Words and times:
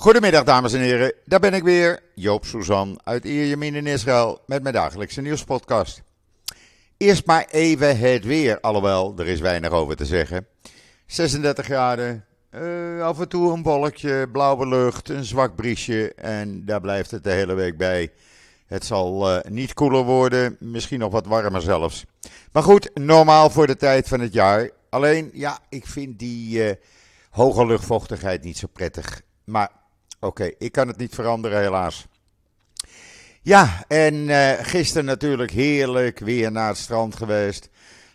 Goedemiddag 0.00 0.44
dames 0.44 0.72
en 0.72 0.80
heren, 0.80 1.12
daar 1.24 1.40
ben 1.40 1.54
ik 1.54 1.62
weer, 1.62 2.02
Joop 2.14 2.44
Suzan 2.44 3.00
uit 3.04 3.24
Ierjemien 3.24 3.74
in 3.74 3.86
Israël 3.86 4.40
met 4.46 4.62
mijn 4.62 4.74
dagelijkse 4.74 5.20
nieuwspodcast. 5.20 6.02
Eerst 6.96 7.26
maar 7.26 7.46
even 7.50 7.98
het 7.98 8.24
weer, 8.24 8.60
alhoewel 8.60 9.14
er 9.16 9.26
is 9.26 9.40
weinig 9.40 9.70
over 9.70 9.96
te 9.96 10.06
zeggen. 10.06 10.46
36 11.06 11.64
graden, 11.64 12.24
uh, 12.50 13.02
af 13.02 13.20
en 13.20 13.28
toe 13.28 13.52
een 13.52 13.62
wolkje, 13.62 14.28
blauwe 14.32 14.68
lucht, 14.68 15.08
een 15.08 15.24
zwak 15.24 15.56
briesje 15.56 16.14
en 16.14 16.64
daar 16.64 16.80
blijft 16.80 17.10
het 17.10 17.24
de 17.24 17.30
hele 17.30 17.54
week 17.54 17.76
bij. 17.76 18.12
Het 18.66 18.84
zal 18.84 19.30
uh, 19.30 19.38
niet 19.48 19.74
koeler 19.74 20.04
worden, 20.04 20.56
misschien 20.60 20.98
nog 20.98 21.12
wat 21.12 21.26
warmer 21.26 21.62
zelfs. 21.62 22.04
Maar 22.52 22.62
goed, 22.62 22.90
normaal 22.94 23.50
voor 23.50 23.66
de 23.66 23.76
tijd 23.76 24.08
van 24.08 24.20
het 24.20 24.32
jaar. 24.32 24.70
Alleen, 24.90 25.30
ja, 25.32 25.58
ik 25.68 25.86
vind 25.86 26.18
die 26.18 26.68
uh, 26.68 26.72
hoge 27.30 27.66
luchtvochtigheid 27.66 28.44
niet 28.44 28.58
zo 28.58 28.66
prettig. 28.72 29.22
Maar 29.44 29.76
oké, 30.20 30.50
ik 30.58 30.72
kan 30.72 30.88
het 30.88 30.96
niet 30.96 31.14
veranderen 31.14 31.60
helaas. 31.60 32.06
Ja, 33.42 33.84
en 33.88 34.14
uh, 34.14 34.52
gisteren 34.60 35.04
natuurlijk 35.04 35.50
heerlijk 35.50 36.18
weer 36.18 36.52
naar 36.52 36.68
het 36.68 36.76
strand 36.76 37.16
geweest. 37.16 37.68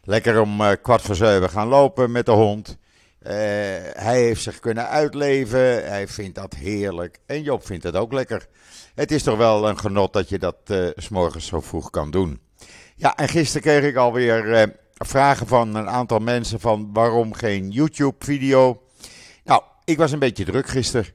Lekker 0.03 0.41
om 0.41 0.61
uh, 0.61 0.71
kwart 0.81 1.01
voor 1.01 1.15
zeven 1.15 1.49
gaan 1.49 1.67
lopen 1.67 2.11
met 2.11 2.25
de 2.25 2.31
hond. 2.31 2.77
Uh, 3.21 3.29
hij 3.93 4.21
heeft 4.21 4.41
zich 4.41 4.59
kunnen 4.59 4.87
uitleven. 4.87 5.87
Hij 5.89 6.07
vindt 6.07 6.35
dat 6.35 6.53
heerlijk. 6.53 7.19
En 7.25 7.41
Job 7.41 7.65
vindt 7.65 7.83
het 7.83 7.95
ook 7.95 8.13
lekker. 8.13 8.47
Het 8.95 9.11
is 9.11 9.23
toch 9.23 9.37
wel 9.37 9.69
een 9.69 9.79
genot 9.79 10.13
dat 10.13 10.29
je 10.29 10.39
dat 10.39 10.55
uh, 10.67 10.89
s'morgens 10.95 11.45
zo 11.45 11.61
vroeg 11.61 11.89
kan 11.89 12.11
doen. 12.11 12.41
Ja, 12.95 13.15
en 13.15 13.29
gisteren 13.29 13.61
kreeg 13.61 13.83
ik 13.83 13.95
alweer 13.95 14.71
vragen 14.93 15.47
van 15.47 15.75
een 15.75 15.89
aantal 15.89 16.19
mensen 16.19 16.59
van 16.59 16.89
waarom 16.93 17.33
geen 17.33 17.69
YouTube-video. 17.69 18.81
Nou, 19.43 19.61
ik 19.85 19.97
was 19.97 20.11
een 20.11 20.19
beetje 20.19 20.45
druk 20.45 20.67
gisteren. 20.67 21.05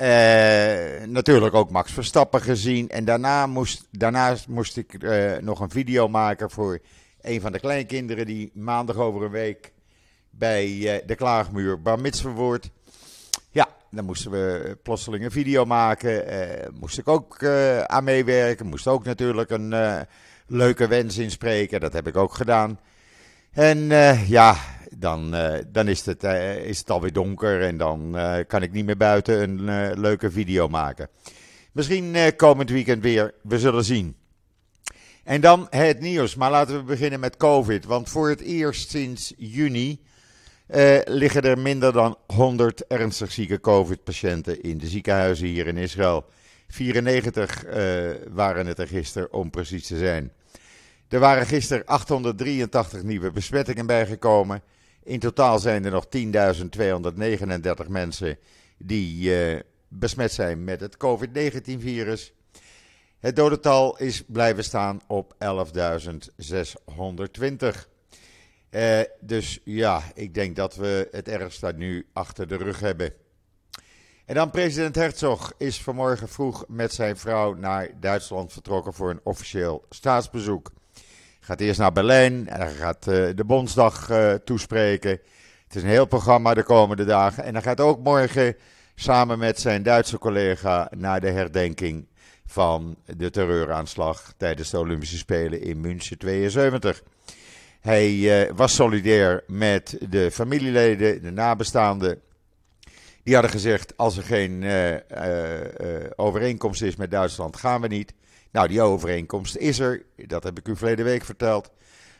Uh, 0.00 1.06
natuurlijk 1.06 1.54
ook 1.54 1.70
Max 1.70 1.92
Verstappen 1.92 2.40
gezien. 2.40 2.88
En 2.88 3.04
daarna 3.04 3.46
moest, 3.46 3.86
daarnaast 3.90 4.48
moest 4.48 4.76
ik 4.76 5.02
uh, 5.02 5.36
nog 5.36 5.60
een 5.60 5.70
video 5.70 6.08
maken 6.08 6.50
voor 6.50 6.78
een 7.20 7.40
van 7.40 7.52
de 7.52 7.60
kleinkinderen 7.60 8.26
die 8.26 8.50
maandag 8.54 8.96
over 8.96 9.22
een 9.22 9.30
week 9.30 9.72
bij 10.30 10.68
uh, 10.68 10.92
de 11.06 11.14
Klaagmuur 11.14 11.82
bar 11.82 11.98
wordt. 12.34 12.70
Ja, 13.50 13.68
dan 13.90 14.04
moesten 14.04 14.30
we 14.30 14.76
plotseling 14.82 15.24
een 15.24 15.30
video 15.30 15.64
maken. 15.64 16.24
moest 16.80 16.98
ik 16.98 17.08
ook 17.08 17.44
aan 17.86 18.04
meewerken. 18.04 18.66
Moest 18.66 18.86
ook 18.86 19.04
natuurlijk 19.04 19.50
een 19.50 19.74
leuke 20.46 20.86
wens 20.88 21.18
inspreken. 21.18 21.80
Dat 21.80 21.92
heb 21.92 22.06
ik 22.06 22.16
ook 22.16 22.34
gedaan. 22.34 22.80
En 23.52 23.78
ja, 24.26 24.56
dan, 24.96 25.34
uh, 25.34 25.54
dan 25.68 25.88
is, 25.88 26.06
het, 26.06 26.24
uh, 26.24 26.56
is 26.56 26.84
alweer 26.84 27.12
donker 27.12 27.62
en 27.62 27.76
dan 27.76 28.16
uh, 28.16 28.36
kan 28.46 28.62
ik 28.62 28.72
niet 28.72 28.84
meer 28.84 28.96
buiten 28.96 29.42
een 29.42 30.00
leuke 30.00 30.30
video 30.30 30.68
maken. 30.68 31.08
Misschien 31.72 32.16
komend 32.36 32.70
weekend 32.70 33.02
weer, 33.02 33.34
we 33.42 33.58
zullen 33.58 33.84
zien. 33.84 34.16
En 35.24 35.40
dan 35.40 35.66
het 35.70 36.00
nieuws, 36.00 36.34
maar 36.34 36.50
laten 36.50 36.76
we 36.76 36.82
beginnen 36.82 37.20
met 37.20 37.36
COVID. 37.36 37.84
Want 37.84 38.08
voor 38.08 38.28
het 38.28 38.40
eerst 38.40 38.90
sinds 38.90 39.34
juni 39.36 40.00
liggen 41.04 41.42
er 41.42 41.58
minder 41.58 41.92
dan 41.92 42.16
100 42.26 42.86
ernstig 42.86 43.32
zieke 43.32 43.60
COVID-patiënten 43.60 44.62
in 44.62 44.78
de 44.78 44.86
ziekenhuizen 44.86 45.46
hier 45.46 45.66
in 45.66 45.76
Israël. 45.76 46.24
94 46.68 47.64
waren 48.28 48.66
het 48.66 48.78
er 48.78 48.88
gisteren, 48.88 49.32
om 49.32 49.50
precies 49.50 49.86
te 49.86 49.98
zijn. 49.98 50.32
Er 51.08 51.18
waren 51.18 51.46
gisteren 51.46 51.86
883 51.86 53.02
nieuwe 53.02 53.30
besmettingen 53.30 53.86
bijgekomen. 53.86 54.62
In 55.08 55.18
totaal 55.18 55.58
zijn 55.58 55.84
er 55.84 55.90
nog 55.90 56.06
10.239 57.84 57.88
mensen 57.88 58.38
die 58.78 59.30
uh, 59.30 59.60
besmet 59.88 60.32
zijn 60.32 60.64
met 60.64 60.80
het 60.80 60.96
COVID-19-virus. 60.96 62.32
Het 63.18 63.36
dodental 63.36 63.98
is 63.98 64.24
blijven 64.26 64.64
staan 64.64 65.00
op 65.06 65.34
11.620. 65.34 65.38
Uh, 68.70 69.00
dus 69.20 69.60
ja, 69.64 70.02
ik 70.14 70.34
denk 70.34 70.56
dat 70.56 70.74
we 70.74 71.08
het 71.10 71.28
ergste 71.28 71.72
nu 71.76 72.06
achter 72.12 72.48
de 72.48 72.56
rug 72.56 72.80
hebben. 72.80 73.12
En 74.24 74.34
dan 74.34 74.50
president 74.50 74.94
Herzog 74.94 75.52
is 75.56 75.82
vanmorgen 75.82 76.28
vroeg 76.28 76.64
met 76.68 76.92
zijn 76.92 77.16
vrouw 77.16 77.54
naar 77.54 78.00
Duitsland 78.00 78.52
vertrokken 78.52 78.94
voor 78.94 79.10
een 79.10 79.20
officieel 79.22 79.84
staatsbezoek. 79.90 80.72
Gaat 81.48 81.60
eerst 81.60 81.80
naar 81.80 81.92
Berlijn 81.92 82.48
en 82.48 82.58
dan 82.58 82.68
gaat 82.68 83.06
uh, 83.08 83.28
de 83.34 83.44
Bondsdag 83.46 84.10
uh, 84.10 84.34
toespreken. 84.34 85.10
Het 85.66 85.76
is 85.76 85.82
een 85.82 85.88
heel 85.88 86.06
programma 86.06 86.54
de 86.54 86.62
komende 86.62 87.04
dagen. 87.04 87.44
En 87.44 87.52
dan 87.52 87.62
gaat 87.62 87.80
ook 87.80 87.98
morgen 88.02 88.56
samen 88.94 89.38
met 89.38 89.60
zijn 89.60 89.82
Duitse 89.82 90.18
collega 90.18 90.90
naar 90.96 91.20
de 91.20 91.30
herdenking 91.30 92.06
van 92.46 92.96
de 93.16 93.30
terreuraanslag 93.30 94.32
tijdens 94.36 94.70
de 94.70 94.78
Olympische 94.78 95.16
Spelen 95.16 95.60
in 95.60 95.80
München 95.80 96.18
72. 96.18 97.02
Hij 97.80 98.12
uh, 98.12 98.50
was 98.54 98.74
solidair 98.74 99.44
met 99.46 99.98
de 100.08 100.30
familieleden, 100.30 101.22
de 101.22 101.30
nabestaanden. 101.30 102.20
Die 103.22 103.34
hadden 103.34 103.52
gezegd: 103.52 103.96
als 103.96 104.16
er 104.16 104.22
geen 104.22 104.64
overeenkomst 106.16 106.82
is 106.82 106.96
met 106.96 107.10
Duitsland, 107.10 107.56
gaan 107.56 107.80
we 107.80 107.88
niet. 107.88 108.14
Nou, 108.52 108.68
die 108.68 108.82
overeenkomst 108.82 109.56
is 109.56 109.78
er. 109.78 110.02
Dat 110.16 110.44
heb 110.44 110.58
ik 110.58 110.68
u 110.68 110.76
verleden 110.76 111.04
week 111.04 111.24
verteld. 111.24 111.70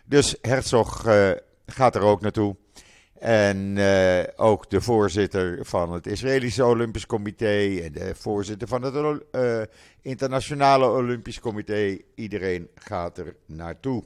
Dus 0.05 0.37
Herzog 0.43 1.07
uh, 1.07 1.31
gaat 1.67 1.95
er 1.95 2.03
ook 2.03 2.21
naartoe. 2.21 2.57
En 3.19 3.77
uh, 3.77 4.23
ook 4.37 4.71
de 4.71 4.81
voorzitter 4.81 5.59
van 5.67 5.93
het 5.93 6.07
Israëlische 6.07 6.65
Olympisch 6.65 7.07
Comité 7.07 7.81
en 7.83 7.93
de 7.93 8.15
voorzitter 8.15 8.69
van 8.69 8.83
het 8.83 9.23
uh, 9.33 9.63
Internationale 10.03 10.91
Olympisch 10.91 11.41
Comité. 11.41 11.99
Iedereen 12.15 12.69
gaat 12.75 13.19
er 13.19 13.35
naartoe. 13.47 14.05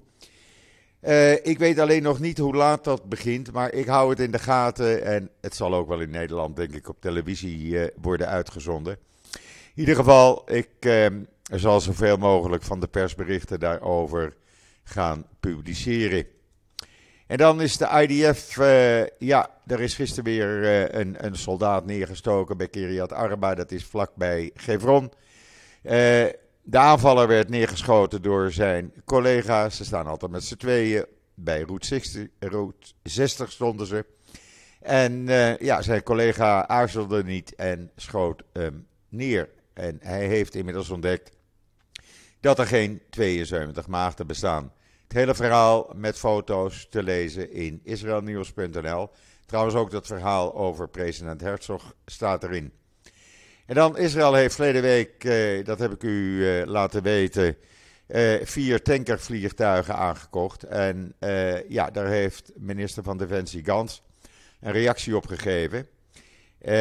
Ik 1.43 1.59
weet 1.59 1.79
alleen 1.79 2.03
nog 2.03 2.21
niet 2.21 2.39
hoe 2.39 2.55
laat 2.55 2.85
dat 2.85 3.09
begint, 3.09 3.53
maar 3.53 3.73
ik 3.73 3.87
hou 3.87 4.11
het 4.11 4.21
in 4.21 4.31
de 4.31 4.39
gaten. 4.39 5.05
En 5.05 5.31
het 5.41 5.55
zal 5.55 5.75
ook 5.75 5.89
wel 5.89 6.01
in 6.01 6.11
Nederland, 6.11 6.57
denk 6.57 6.75
ik, 6.75 6.89
op 6.89 7.01
televisie 7.01 7.91
worden 8.01 8.29
uitgezonden. 8.29 8.99
In 9.75 9.81
ieder 9.81 9.95
geval, 9.95 10.51
ik 10.51 10.69
er 11.53 11.61
zal 11.61 11.81
zoveel 11.81 12.17
mogelijk 12.17 12.63
van 12.63 12.81
de 12.81 12.87
persberichten 12.87 13.61
daarover 13.61 14.35
gaan 14.85 15.27
publiceren. 15.41 16.27
En 17.27 17.37
dan 17.37 17.61
is 17.61 17.77
de 17.77 18.07
IDF, 18.09 18.57
uh, 18.57 19.07
ja, 19.19 19.51
er 19.67 19.81
is 19.81 19.95
gisteren 19.95 20.25
weer 20.25 20.63
uh, 20.63 21.01
een, 21.01 21.27
een, 21.27 21.37
soldaat 21.37 21.87
neergestoken 21.87 22.57
bij 22.57 22.69
Kiryat 22.69 23.13
Arba, 23.13 23.55
dat 23.55 23.71
is 23.71 23.85
vlakbij 23.85 24.51
Gevron. 24.55 25.05
Uh, 25.83 25.93
de 26.63 26.79
aanvaller 26.79 27.29
werd 27.29 27.49
neergeschoten 27.49 28.23
door 28.23 28.53
zijn 28.53 28.93
collega's, 29.05 29.77
ze 29.77 29.85
staan 29.85 30.07
altijd 30.07 30.31
met 30.31 30.45
z'n 30.45 30.57
tweeën, 30.57 31.07
bij 31.35 31.61
route 31.61 31.87
60, 31.87 32.27
route 32.39 32.93
60 33.03 33.51
stonden 33.51 33.87
ze. 33.87 34.07
En 34.81 35.27
ja, 35.59 35.83
zijn 35.83 36.03
collega 36.03 36.69
aarzelde 36.69 37.25
niet 37.25 37.55
en 37.55 37.91
schoot 37.97 38.43
hem 38.53 38.87
neer. 39.09 39.49
En 39.73 39.99
hij 40.01 40.27
heeft 40.27 40.55
inmiddels 40.55 40.91
ontdekt 40.91 41.31
dat 42.43 42.59
er 42.59 42.67
geen 42.67 43.01
72 43.11 43.87
maagden 43.87 44.27
bestaan. 44.27 44.73
Het 45.03 45.13
hele 45.13 45.35
verhaal 45.35 45.91
met 45.95 46.19
foto's 46.19 46.87
te 46.91 47.03
lezen 47.03 47.53
in 47.53 47.81
israelnieuws.nl. 47.85 49.11
Trouwens 49.47 49.77
ook 49.77 49.91
dat 49.91 50.07
verhaal 50.07 50.55
over 50.55 50.89
president 50.89 51.41
Herzog 51.41 51.95
staat 52.07 52.43
erin. 52.43 52.73
En 53.67 53.75
dan 53.75 53.99
Israël 53.99 54.35
heeft 54.35 54.55
verleden 54.55 54.83
week, 54.83 55.25
eh, 55.25 55.65
dat 55.65 55.79
heb 55.79 55.93
ik 55.93 56.03
u 56.03 56.49
eh, 56.49 56.67
laten 56.67 57.03
weten, 57.03 57.57
eh, 58.13 58.35
vier 58.43 58.83
tankervliegtuigen 58.83 59.97
aangekocht. 59.97 60.63
En 60.63 61.15
eh, 61.19 61.69
ja, 61.69 61.91
daar 61.91 62.07
heeft 62.07 62.53
minister 62.57 63.03
van 63.03 63.19
Defensie 63.19 63.65
Gans 63.65 64.03
een 64.61 64.73
reactie 64.73 65.17
op 65.17 65.27
gegeven. 65.27 65.89
Eh, 66.59 66.73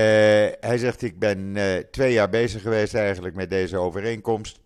hij 0.60 0.78
zegt, 0.78 1.02
ik 1.02 1.20
ben 1.20 1.56
twee 1.92 2.14
jaar 2.14 2.30
bezig 2.30 2.62
geweest 2.62 2.94
eigenlijk 2.94 3.36
met 3.36 3.50
deze 3.50 3.78
overeenkomst. 3.78 4.60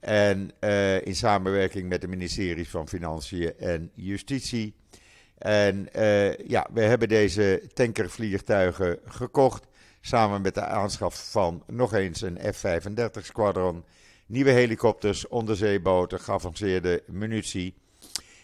En 0.00 0.50
uh, 0.60 1.06
in 1.06 1.14
samenwerking 1.14 1.88
met 1.88 2.00
de 2.00 2.08
ministeries 2.08 2.68
van 2.68 2.88
Financiën 2.88 3.58
en 3.58 3.90
Justitie. 3.94 4.74
En 5.38 5.88
uh, 5.96 6.36
ja, 6.36 6.66
we 6.72 6.80
hebben 6.80 7.08
deze 7.08 7.62
tankervliegtuigen 7.72 8.98
gekocht. 9.04 9.66
Samen 10.00 10.40
met 10.40 10.54
de 10.54 10.64
aanschaf 10.64 11.30
van 11.30 11.62
nog 11.66 11.94
eens 11.94 12.20
een 12.20 12.38
F-35 12.54 13.22
squadron. 13.22 13.84
Nieuwe 14.26 14.50
helikopters, 14.50 15.28
onderzeeboten, 15.28 16.20
geavanceerde 16.20 17.02
munitie. 17.06 17.74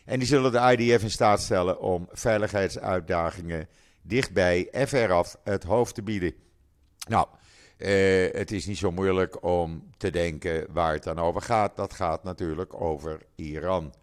En 0.05 0.19
die 0.19 0.29
zullen 0.29 0.53
de 0.53 0.77
IDF 0.77 1.03
in 1.03 1.11
staat 1.11 1.41
stellen 1.41 1.81
om 1.81 2.09
veiligheidsuitdagingen 2.13 3.69
dichtbij 4.03 4.69
en 4.71 4.89
veraf 4.89 5.37
het 5.45 5.63
hoofd 5.65 5.95
te 5.95 6.03
bieden. 6.03 6.35
Nou, 7.09 7.27
uh, 7.79 8.33
het 8.33 8.53
is 8.53 8.67
niet 8.67 8.79
zo 8.79 8.91
moeilijk 8.93 9.43
om 9.45 9.91
te 9.97 10.11
denken 10.11 10.67
waar 10.73 10.93
het 10.93 11.03
dan 11.03 11.19
over 11.19 11.43
gaat. 11.43 11.77
Dat 11.77 11.93
gaat 11.93 12.25
natuurlijk 12.25 12.81
over 12.81 13.21
Iran. 13.35 13.95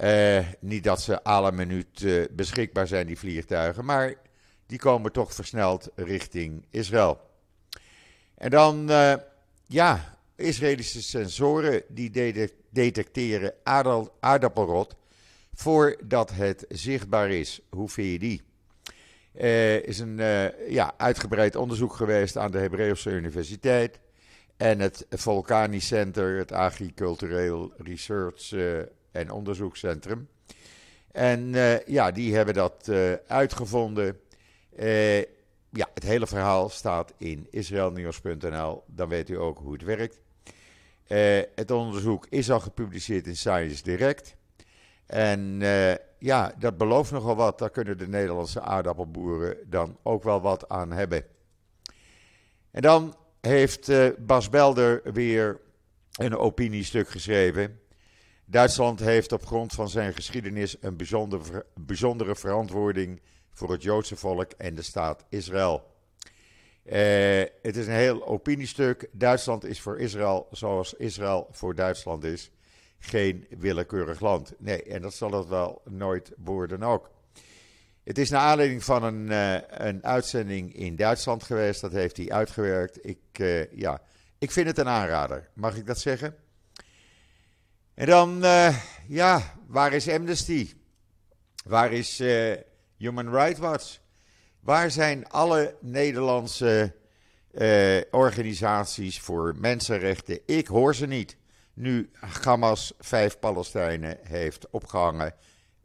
Uh, 0.00 0.46
niet 0.60 0.84
dat 0.84 1.02
ze 1.02 1.22
alle 1.22 1.52
minuut 1.52 2.00
uh, 2.00 2.24
beschikbaar 2.30 2.86
zijn, 2.86 3.06
die 3.06 3.18
vliegtuigen, 3.18 3.84
maar 3.84 4.14
die 4.66 4.78
komen 4.78 5.12
toch 5.12 5.34
versneld 5.34 5.88
richting 5.94 6.66
Israël. 6.70 7.20
En 8.34 8.50
dan, 8.50 8.90
ja, 9.66 10.18
Israëlische 10.36 11.02
sensoren 11.02 11.82
die 11.88 12.10
detecteren 12.70 13.54
aardappelrot 14.20 14.96
voordat 15.54 16.30
het 16.30 16.64
zichtbaar 16.68 17.30
is. 17.30 17.60
Hoe 17.70 17.88
vind 17.88 18.10
je 18.10 18.18
die? 18.18 18.42
Er 19.34 19.86
is 19.88 19.98
een 19.98 20.18
uh, 20.18 20.68
ja, 20.70 20.94
uitgebreid 20.96 21.56
onderzoek 21.56 21.94
geweest 21.94 22.36
aan 22.36 22.50
de 22.50 22.58
Hebreeuwse 22.58 23.10
Universiteit 23.10 24.00
en 24.56 24.80
het 24.80 25.06
Vulkanisch 25.10 25.86
Center, 25.86 26.36
het 26.36 26.52
Agricultureel 26.52 27.72
Research 27.76 28.52
uh, 28.52 28.78
en 29.12 29.30
Onderzoekscentrum. 29.30 30.28
En 31.12 31.54
uh, 31.54 31.80
ja, 31.80 32.10
die 32.10 32.34
hebben 32.34 32.54
dat 32.54 32.90
uitgevonden. 33.26 34.20
ja, 35.70 35.88
het 35.94 36.02
hele 36.02 36.26
verhaal 36.26 36.68
staat 36.68 37.14
in 37.18 37.46
israelnieuws.nl. 37.50 38.82
Dan 38.86 39.08
weet 39.08 39.28
u 39.28 39.38
ook 39.38 39.58
hoe 39.58 39.72
het 39.72 39.82
werkt. 39.82 40.20
het 41.54 41.70
onderzoek 41.70 42.26
is 42.30 42.50
al 42.50 42.60
gepubliceerd 42.60 43.26
in 43.26 43.36
Science 43.36 43.82
Direct. 43.82 44.36
En 45.06 45.60
uh, 45.60 45.92
ja, 46.24 46.54
dat 46.58 46.78
belooft 46.78 47.10
nogal 47.10 47.36
wat. 47.36 47.58
Daar 47.58 47.70
kunnen 47.70 47.98
de 47.98 48.08
Nederlandse 48.08 48.60
aardappelboeren 48.60 49.56
dan 49.66 49.98
ook 50.02 50.22
wel 50.22 50.40
wat 50.40 50.68
aan 50.68 50.92
hebben. 50.92 51.24
En 52.70 52.82
dan 52.82 53.16
heeft 53.40 53.88
uh, 53.88 54.08
Bas 54.18 54.48
Belder 54.48 55.12
weer 55.12 55.60
een 56.12 56.36
opiniestuk 56.36 57.08
geschreven. 57.08 57.80
Duitsland 58.44 59.00
heeft 59.00 59.32
op 59.32 59.46
grond 59.46 59.72
van 59.72 59.88
zijn 59.88 60.14
geschiedenis 60.14 60.76
een 60.80 60.96
bijzondere, 61.74 62.34
verantwoording 62.34 63.20
voor 63.52 63.72
het 63.72 63.82
Joodse 63.82 64.16
volk 64.16 64.52
en 64.52 64.74
de 64.74 64.82
staat 64.82 65.24
Israël. 65.28 65.92
Uh, 66.84 66.92
het 67.62 67.76
is 67.76 67.86
een 67.86 67.92
heel 67.92 68.26
opiniestuk. 68.26 69.08
Duitsland 69.12 69.64
is 69.64 69.80
voor 69.80 69.98
Israël 69.98 70.48
zoals 70.50 70.94
Israël 70.94 71.48
voor 71.50 71.74
Duitsland 71.74 72.24
is 72.24 72.50
geen 73.04 73.46
willekeurig 73.58 74.20
land. 74.20 74.52
Nee, 74.58 74.82
en 74.82 75.02
dat 75.02 75.14
zal 75.14 75.32
het 75.32 75.48
wel 75.48 75.82
nooit 75.84 76.32
worden 76.36 76.82
ook. 76.82 77.10
Het 78.04 78.18
is 78.18 78.30
naar 78.30 78.40
aanleiding 78.40 78.84
van 78.84 79.02
een, 79.02 79.30
uh, 79.30 79.54
een 79.68 80.04
uitzending 80.04 80.74
in 80.74 80.96
Duitsland 80.96 81.42
geweest. 81.42 81.80
Dat 81.80 81.92
heeft 81.92 82.16
hij 82.16 82.30
uitgewerkt. 82.30 83.06
Ik, 83.06 83.18
uh, 83.40 83.72
ja, 83.72 84.00
ik 84.38 84.50
vind 84.50 84.66
het 84.66 84.78
een 84.78 84.88
aanrader. 84.88 85.48
Mag 85.54 85.76
ik 85.76 85.86
dat 85.86 85.98
zeggen? 85.98 86.36
En 87.94 88.06
dan, 88.06 88.44
uh, 88.44 88.78
ja, 89.08 89.54
waar 89.66 89.92
is 89.92 90.08
Amnesty? 90.08 90.72
Waar 91.64 91.92
is 91.92 92.18
Human 92.96 93.30
Rights 93.30 93.60
Watch? 93.60 93.98
Waar 94.60 94.90
zijn 94.90 95.28
alle 95.28 95.76
Nederlandse 95.80 96.94
organisaties 98.10 99.20
voor 99.20 99.54
mensenrechten? 99.56 100.38
Ik 100.46 100.66
hoor 100.66 100.94
ze 100.94 101.06
niet 101.06 101.36
nu 101.74 102.10
Hamas 102.42 102.92
vijf 102.98 103.38
Palestijnen 103.38 104.18
heeft 104.22 104.70
opgehangen 104.70 105.34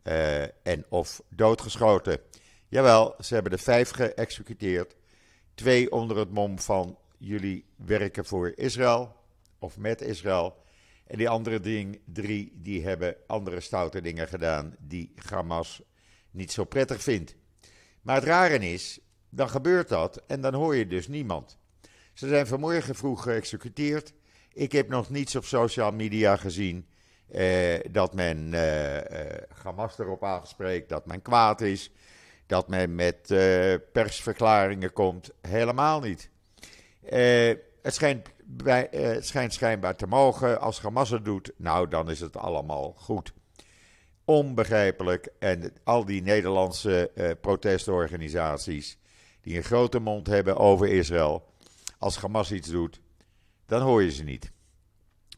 uh, 0.03 0.41
en 0.43 0.85
of 0.89 1.21
doodgeschoten. 1.29 2.19
Jawel, 2.67 3.15
ze 3.19 3.33
hebben 3.33 3.51
er 3.51 3.59
vijf 3.59 3.89
geëxecuteerd. 3.89 4.95
Twee 5.53 5.91
onder 5.91 6.17
het 6.17 6.31
mom 6.31 6.59
van 6.59 6.97
jullie 7.17 7.65
werken 7.75 8.25
voor 8.25 8.51
Israël 8.55 9.15
of 9.59 9.77
met 9.77 10.01
Israël. 10.01 10.63
En 11.07 11.17
die 11.17 11.29
andere 11.29 11.59
ding, 11.59 12.01
drie 12.05 12.51
die 12.55 12.83
hebben 12.85 13.15
andere 13.27 13.59
stoute 13.59 14.01
dingen 14.01 14.27
gedaan 14.27 14.75
die 14.79 15.13
Hamas 15.29 15.81
niet 16.31 16.51
zo 16.51 16.63
prettig 16.63 17.01
vindt. 17.01 17.35
Maar 18.01 18.15
het 18.15 18.23
rare 18.23 18.71
is, 18.71 18.99
dan 19.29 19.49
gebeurt 19.49 19.89
dat 19.89 20.23
en 20.27 20.41
dan 20.41 20.53
hoor 20.53 20.75
je 20.75 20.87
dus 20.87 21.07
niemand. 21.07 21.57
Ze 22.13 22.27
zijn 22.27 22.47
vanmorgen 22.47 22.95
vroeg 22.95 23.23
geëxecuteerd. 23.23 24.13
Ik 24.53 24.71
heb 24.71 24.89
nog 24.89 25.09
niets 25.09 25.35
op 25.35 25.45
social 25.45 25.91
media 25.91 26.35
gezien 26.35 26.87
eh, 27.31 27.79
dat 27.91 28.13
men 28.13 28.53
eh, 28.53 28.97
eh, 28.97 29.41
Hamas 29.63 29.99
erop 29.99 30.23
aanspreekt, 30.23 30.89
dat 30.89 31.05
men 31.05 31.21
kwaad 31.21 31.61
is, 31.61 31.91
dat 32.45 32.67
men 32.67 32.95
met 32.95 33.27
persverklaringen 33.91 34.93
komt. 34.93 35.31
Helemaal 35.41 35.99
niet. 35.99 36.29
Het, 37.05 37.95
schijnt 37.95 38.29
bij, 38.43 39.17
schijnt 39.21 39.53
schijnbaar 39.53 39.95
te 39.95 40.07
mogen. 40.07 40.61
Als 40.61 40.81
Hamas 40.81 41.09
het 41.09 41.25
doet, 41.25 41.51
nou 41.57 41.87
dan 41.87 42.09
is 42.09 42.19
het 42.19 42.37
allemaal 42.37 42.93
goed. 42.97 43.33
Onbegrijpelijk. 44.25 45.29
En 45.39 45.73
al 45.83 46.05
die 46.05 46.21
Nederlandse 46.21 47.11
protestorganisaties 47.41 48.97
die 49.41 49.57
een 49.57 49.63
grote 49.63 49.99
mond 49.99 50.27
hebben 50.27 50.57
over 50.57 50.87
Israël. 50.87 51.53
Als 51.97 52.17
Hamas 52.17 52.51
iets 52.51 52.69
doet, 52.69 53.01
dan 53.69 53.81
hoor 53.81 54.03
je 54.03 54.11
ze 54.11 54.23
niet. 54.23 54.51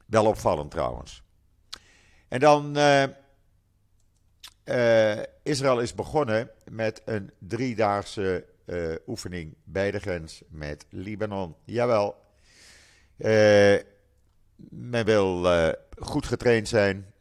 Wel 0.06 0.26
opvallend 0.26 0.72
trouwens. 0.72 1.24
En 2.28 2.40
dan. 2.40 2.78
Uh, 2.78 3.04
uh, 4.66 5.20
Israël 5.44 5.80
is 5.80 5.96
begonnen 5.96 6.50
met 6.70 7.02
een 7.06 7.32
driedaagse 7.40 8.46
uh, 8.66 8.96
oefening 9.08 9.56
bij 9.64 9.92
de 9.92 10.00
grens 10.00 10.42
met 10.50 10.86
Libanon. 10.90 11.56
Jawel. 11.66 12.16
men 14.70 15.06
wil 15.06 15.48
goed 15.98 16.26
getraind 16.26 16.68
zijn. 16.68 17.14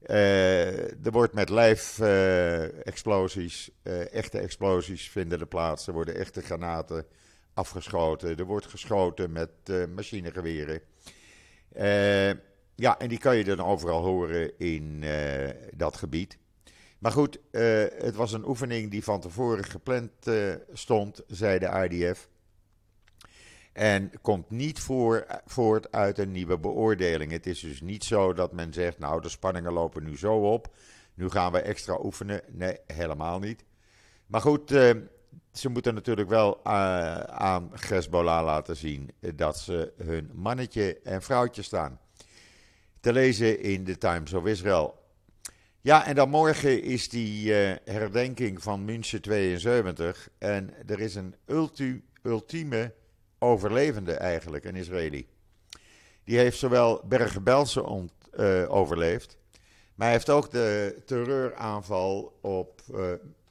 er 0.00 1.10
wordt 1.10 1.34
met 1.34 1.48
lijf-explosies, 1.48 3.70
echte 4.10 4.38
explosies 4.38 5.10
vinden 5.10 5.40
er 5.40 5.46
plaats. 5.46 5.86
Er 5.86 5.92
worden 5.92 6.14
echte 6.14 6.42
granaten 6.42 7.06
afgeschoten. 7.56 8.36
Er 8.36 8.44
wordt 8.44 8.66
geschoten 8.66 9.32
met 9.32 9.50
uh, 9.70 9.84
machinegeweren. 9.94 10.80
Uh, 11.76 12.30
ja, 12.74 12.98
en 12.98 13.08
die 13.08 13.18
kan 13.18 13.36
je 13.36 13.44
dan 13.44 13.60
overal 13.60 14.02
horen 14.02 14.58
in 14.58 15.02
uh, 15.02 15.48
dat 15.74 15.96
gebied. 15.96 16.38
Maar 16.98 17.12
goed, 17.12 17.38
het 17.50 18.14
was 18.14 18.32
een 18.32 18.48
oefening 18.48 18.90
die 18.90 19.04
van 19.04 19.20
tevoren 19.20 19.64
gepland 19.64 20.10
stond, 20.72 21.22
zei 21.26 21.58
de 21.58 21.88
IDF. 21.88 22.28
En 23.72 24.10
komt 24.20 24.50
niet 24.50 24.80
voor, 24.80 25.26
voort 25.44 25.92
uit 25.92 26.18
een 26.18 26.30
nieuwe 26.30 26.58
beoordeling. 26.58 27.32
Het 27.32 27.46
is 27.46 27.60
dus 27.60 27.80
niet 27.80 28.04
zo 28.04 28.32
dat 28.32 28.52
men 28.52 28.72
zegt, 28.72 28.98
nou 28.98 29.20
de 29.20 29.28
spanningen 29.28 29.72
lopen 29.72 30.04
nu 30.04 30.18
zo 30.18 30.52
op. 30.52 30.74
Nu 31.14 31.28
gaan 31.30 31.52
we 31.52 31.60
extra 31.60 31.98
oefenen. 32.02 32.40
Nee, 32.48 32.78
helemaal 32.86 33.38
niet. 33.38 33.64
Maar 34.26 34.40
goed, 34.40 34.70
ze 35.52 35.68
moeten 35.68 35.94
natuurlijk 35.94 36.28
wel 36.28 36.60
uh, 36.66 37.16
aan 37.20 37.70
Hezbollah 37.88 38.44
laten 38.44 38.76
zien 38.76 39.10
dat 39.34 39.58
ze 39.58 39.92
hun 39.96 40.30
mannetje 40.34 41.00
en 41.02 41.22
vrouwtje 41.22 41.62
staan. 41.62 42.00
Te 43.00 43.12
lezen 43.12 43.60
in 43.60 43.84
de 43.84 43.98
Times 43.98 44.32
of 44.32 44.46
Israel. 44.46 45.04
Ja, 45.80 46.06
en 46.06 46.14
dan 46.14 46.28
morgen 46.28 46.82
is 46.82 47.08
die 47.08 47.48
uh, 47.48 47.76
herdenking 47.84 48.62
van 48.62 48.84
München 48.84 49.22
72. 49.22 50.28
En 50.38 50.70
er 50.86 51.00
is 51.00 51.14
een 51.14 51.34
ulti 51.46 52.04
ultieme 52.22 52.94
overlevende 53.38 54.12
eigenlijk, 54.12 54.64
een 54.64 54.76
Israëli. 54.76 55.26
Die 56.24 56.38
heeft 56.38 56.58
zowel 56.58 57.02
Bergen-Belsen 57.04 58.10
uh, 58.38 58.72
overleefd. 58.72 59.38
Maar 59.94 60.06
hij 60.06 60.16
heeft 60.16 60.30
ook 60.30 60.50
de 60.50 61.02
terreuraanval 61.04 62.38
op 62.40 62.82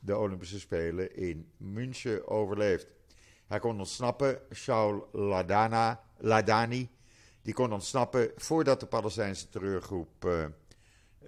de 0.06 0.18
Olympische 0.18 0.60
Spelen 0.60 1.16
in 1.16 1.52
München 1.58 2.28
overleefd. 2.28 2.88
Hij 3.48 3.60
kon 3.60 3.80
ontsnappen, 3.80 4.40
Shaul 4.54 5.10
Ladana, 5.12 6.04
Ladani, 6.18 6.90
die 7.42 7.54
kon 7.54 7.74
ontsnappen 7.74 8.32
voordat 8.36 8.80
de 8.80 8.86
Palestijnse 8.86 9.50
terreurgroep 9.50 10.26
uh, 10.26 10.46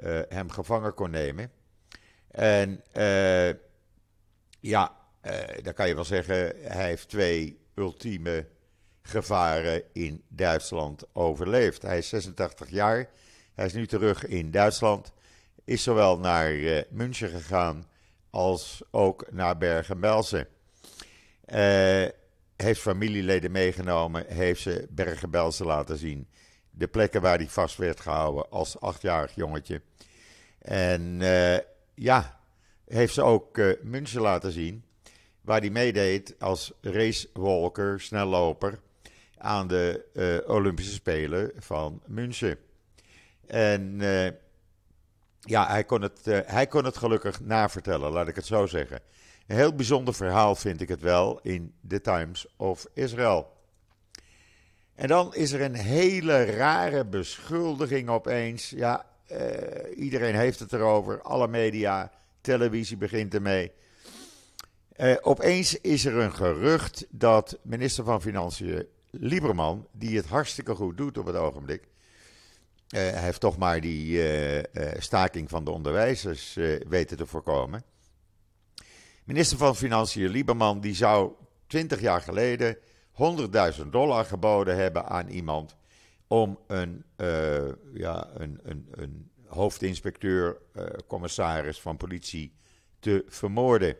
uh, 0.03 0.19
hem 0.29 0.49
gevangen 0.49 0.93
kon 0.93 1.09
nemen. 1.09 1.51
En 2.31 2.83
uh, 2.97 3.49
ja, 4.59 4.95
dan 5.61 5.73
kan 5.73 5.87
je 5.87 5.95
wel 5.95 6.05
zeggen, 6.05 6.35
hij 6.61 6.85
heeft 6.85 7.09
twee 7.09 7.59
ultieme 7.75 8.47
gevaren 9.01 9.83
in 9.93 10.23
Duitsland 10.27 11.03
overleefd. 11.13 11.81
Hij 11.81 11.97
is 11.97 12.09
86 12.09 12.69
jaar, 12.69 13.09
hij 13.53 13.65
is 13.65 13.73
nu 13.73 13.87
terug 13.87 14.25
in 14.25 14.51
Duitsland, 14.51 15.13
is 15.63 15.83
zowel 15.83 16.19
naar 16.19 16.83
München 16.89 17.29
gegaan 17.29 17.85
als 18.37 18.81
ook 18.91 19.31
naar 19.31 19.57
Bergen-Belsen. 19.57 20.47
Uh, 21.53 22.05
heeft 22.55 22.79
familieleden 22.79 23.51
meegenomen, 23.51 24.25
heeft 24.27 24.61
ze 24.61 24.87
Bergen-Belsen 24.89 25.65
laten 25.65 25.97
zien. 25.97 26.27
De 26.69 26.87
plekken 26.87 27.21
waar 27.21 27.37
hij 27.37 27.49
vast 27.49 27.77
werd 27.77 27.99
gehouden 27.99 28.49
als 28.49 28.79
achtjarig 28.79 29.35
jongetje. 29.35 29.81
En 30.59 31.19
uh, 31.21 31.57
ja, 31.93 32.39
heeft 32.85 33.13
ze 33.13 33.21
ook 33.21 33.57
uh, 33.57 33.73
München 33.83 34.21
laten 34.21 34.51
zien, 34.51 34.83
waar 35.41 35.59
hij 35.59 35.69
meedeed 35.69 36.35
als 36.39 36.71
racewalker, 36.81 38.01
snelloper 38.01 38.79
aan 39.37 39.67
de 39.67 40.43
Olympische 40.47 40.93
Spelen 40.93 41.51
van 41.55 42.01
München. 42.05 42.57
En 43.47 44.01
ja, 45.39 45.67
hij 45.67 45.83
kon, 45.83 46.01
het, 46.01 46.19
uh, 46.23 46.39
hij 46.45 46.67
kon 46.67 46.85
het 46.85 46.97
gelukkig 46.97 47.39
navertellen, 47.39 48.11
laat 48.11 48.27
ik 48.27 48.35
het 48.35 48.45
zo 48.45 48.65
zeggen. 48.65 48.99
Een 49.47 49.55
heel 49.55 49.75
bijzonder 49.75 50.13
verhaal 50.13 50.55
vind 50.55 50.81
ik 50.81 50.89
het 50.89 51.01
wel 51.01 51.39
in 51.41 51.73
The 51.87 52.01
Times 52.01 52.47
of 52.55 52.85
Israel. 52.93 53.55
En 54.95 55.07
dan 55.07 55.35
is 55.35 55.51
er 55.51 55.61
een 55.61 55.75
hele 55.75 56.43
rare 56.43 57.05
beschuldiging 57.05 58.09
opeens. 58.09 58.69
Ja, 58.69 59.05
iedereen 59.95 60.35
heeft 60.35 60.59
het 60.59 60.73
erover. 60.73 61.21
Alle 61.21 61.47
media, 61.47 62.11
televisie 62.41 62.97
begint 62.97 63.33
ermee. 63.33 63.71
Uh, 64.97 65.15
opeens 65.21 65.81
is 65.81 66.05
er 66.05 66.15
een 66.15 66.33
gerucht 66.33 67.05
dat 67.09 67.57
minister 67.61 68.03
van 68.03 68.21
Financiën 68.21 68.87
Lieberman, 69.11 69.87
die 69.91 70.17
het 70.17 70.25
hartstikke 70.25 70.75
goed 70.75 70.97
doet 70.97 71.17
op 71.17 71.25
het 71.25 71.35
ogenblik, 71.35 71.87
hij 72.87 73.21
heeft 73.21 73.39
toch 73.39 73.57
maar 73.57 73.81
die 73.81 74.17
uh, 74.17 74.63
staking 74.97 75.49
van 75.49 75.63
de 75.63 75.71
onderwijzers 75.71 76.53
weten 76.87 77.17
te 77.17 77.25
voorkomen. 77.25 77.83
Minister 79.23 79.57
van 79.57 79.75
Financiën 79.75 80.29
Lieberman, 80.29 80.79
die 80.79 80.95
zou 80.95 81.31
20 81.67 82.01
jaar 82.01 82.21
geleden 82.21 82.77
100.000 83.77 83.87
dollar 83.89 84.25
geboden 84.25 84.75
hebben 84.75 85.05
aan 85.05 85.27
iemand 85.27 85.75
om 86.27 86.59
een, 86.67 87.03
ja, 87.93 88.27
een, 88.33 88.59
een, 88.63 88.87
een 88.91 89.31
hoofdinspecteur, 89.45 90.57
commissaris 91.07 91.81
van 91.81 91.97
politie 91.97 92.53
te 92.99 93.25
vermoorden. 93.27 93.95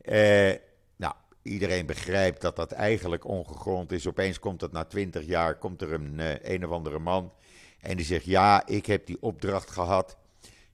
Eh, 0.00 0.52
nou, 0.96 1.14
iedereen 1.42 1.86
begrijpt 1.86 2.40
dat 2.40 2.56
dat 2.56 2.72
eigenlijk 2.72 3.24
ongegrond 3.24 3.92
is. 3.92 4.06
Opeens 4.06 4.38
komt 4.38 4.60
het 4.60 4.72
na 4.72 4.84
twintig 4.84 5.24
jaar, 5.24 5.58
komt 5.58 5.82
er 5.82 5.92
een 5.92 6.18
uh, 6.18 6.42
een 6.42 6.66
of 6.66 6.70
andere 6.70 6.98
man 6.98 7.32
en 7.80 7.96
die 7.96 8.06
zegt, 8.06 8.24
ja, 8.24 8.66
ik 8.66 8.86
heb 8.86 9.06
die 9.06 9.16
opdracht 9.20 9.70
gehad. 9.70 10.16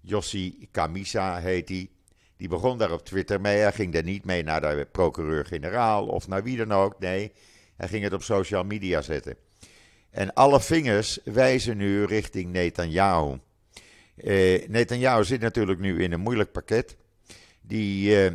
Jossi 0.00 0.68
Kamisa 0.70 1.38
heet 1.38 1.68
hij. 1.68 1.88
Die 2.36 2.48
begon 2.48 2.78
daar 2.78 2.92
op 2.92 3.04
Twitter 3.04 3.40
mee. 3.40 3.58
Hij 3.58 3.72
ging 3.72 3.92
daar 3.92 4.02
niet 4.02 4.24
mee 4.24 4.42
naar 4.42 4.60
de 4.60 4.88
procureur-generaal 4.92 6.06
of 6.06 6.28
naar 6.28 6.42
wie 6.42 6.56
dan 6.56 6.72
ook. 6.72 6.98
Nee, 6.98 7.32
hij 7.76 7.88
ging 7.88 8.04
het 8.04 8.12
op 8.12 8.22
social 8.22 8.64
media 8.64 9.02
zetten. 9.02 9.36
En 10.10 10.34
alle 10.34 10.60
vingers 10.60 11.18
wijzen 11.24 11.76
nu 11.76 12.04
richting 12.04 12.52
Netanyahu. 12.52 13.38
Uh, 14.16 14.68
Netanyahu 14.68 15.24
zit 15.24 15.40
natuurlijk 15.40 15.80
nu 15.80 16.02
in 16.02 16.12
een 16.12 16.20
moeilijk 16.20 16.52
pakket. 16.52 16.96
Die 17.60 18.24
uh, 18.24 18.32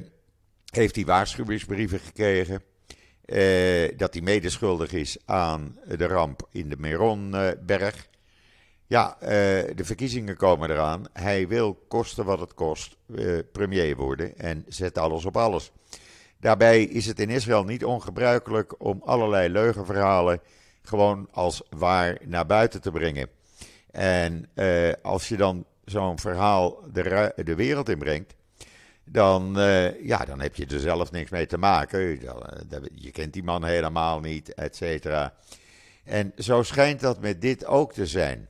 heeft 0.70 0.96
hij 0.96 1.06
waarschuwingsbrieven 1.06 2.00
gekregen. 2.00 2.64
Uh, 3.26 3.98
dat 3.98 4.14
hij 4.14 4.24
medeschuldig 4.24 4.92
is 4.92 5.18
aan 5.26 5.80
de 5.98 6.06
ramp 6.06 6.48
in 6.52 6.70
de 6.70 6.78
Meronberg. 6.78 8.10
Ja, 8.92 9.18
uh, 9.22 9.30
de 9.76 9.84
verkiezingen 9.84 10.38
komen 10.38 10.72
eraan. 10.72 11.06
Hij 11.14 11.48
wil 11.48 11.86
kosten 11.88 12.26
wat 12.26 12.40
het 12.40 12.54
kost 12.54 12.98
uh, 13.08 13.40
premier 13.52 13.96
worden 13.96 14.38
en 14.38 14.66
zet 14.68 14.98
alles 14.98 15.26
op 15.26 15.38
alles. 15.38 15.72
Daarbij 16.40 16.84
is 16.84 17.06
het 17.06 17.20
in 17.20 17.30
Israël 17.30 17.64
niet 17.64 17.86
ongebruikelijk 17.86 18.84
om 18.84 19.02
allerlei 19.06 19.50
leugenverhalen 19.50 20.40
gewoon 20.82 21.28
als 21.32 21.62
waar 21.70 22.18
naar 22.26 22.46
buiten 22.46 22.82
te 22.82 22.92
brengen. 22.92 23.30
En 23.92 24.50
als 25.02 25.28
je 25.28 25.38
dan 25.38 25.66
zo'n 25.86 26.20
verhaal 26.20 26.80
de, 26.94 27.34
de 27.44 27.56
wereld 27.56 27.90
inbrengt, 27.90 28.36
dan, 29.04 29.60
uh, 29.60 30.06
ja, 30.06 30.26
dan 30.26 30.40
heb 30.40 30.56
je 30.56 30.66
er 30.66 30.80
zelf 30.80 31.12
niks 31.12 31.30
mee 31.30 31.46
te 31.46 31.58
maken. 31.58 32.00
Je 32.92 33.12
kent 33.12 33.34
die 33.34 33.44
man 33.44 33.64
helemaal 33.64 34.20
niet, 34.20 34.54
et 34.54 34.76
cetera. 34.76 35.34
En 36.04 36.34
zo 36.38 36.64
schijnt 36.64 37.00
dat 37.00 37.20
met 37.20 37.42
dit 37.42 37.66
ook 37.66 37.94
te 37.94 38.06
zijn. 38.06 38.50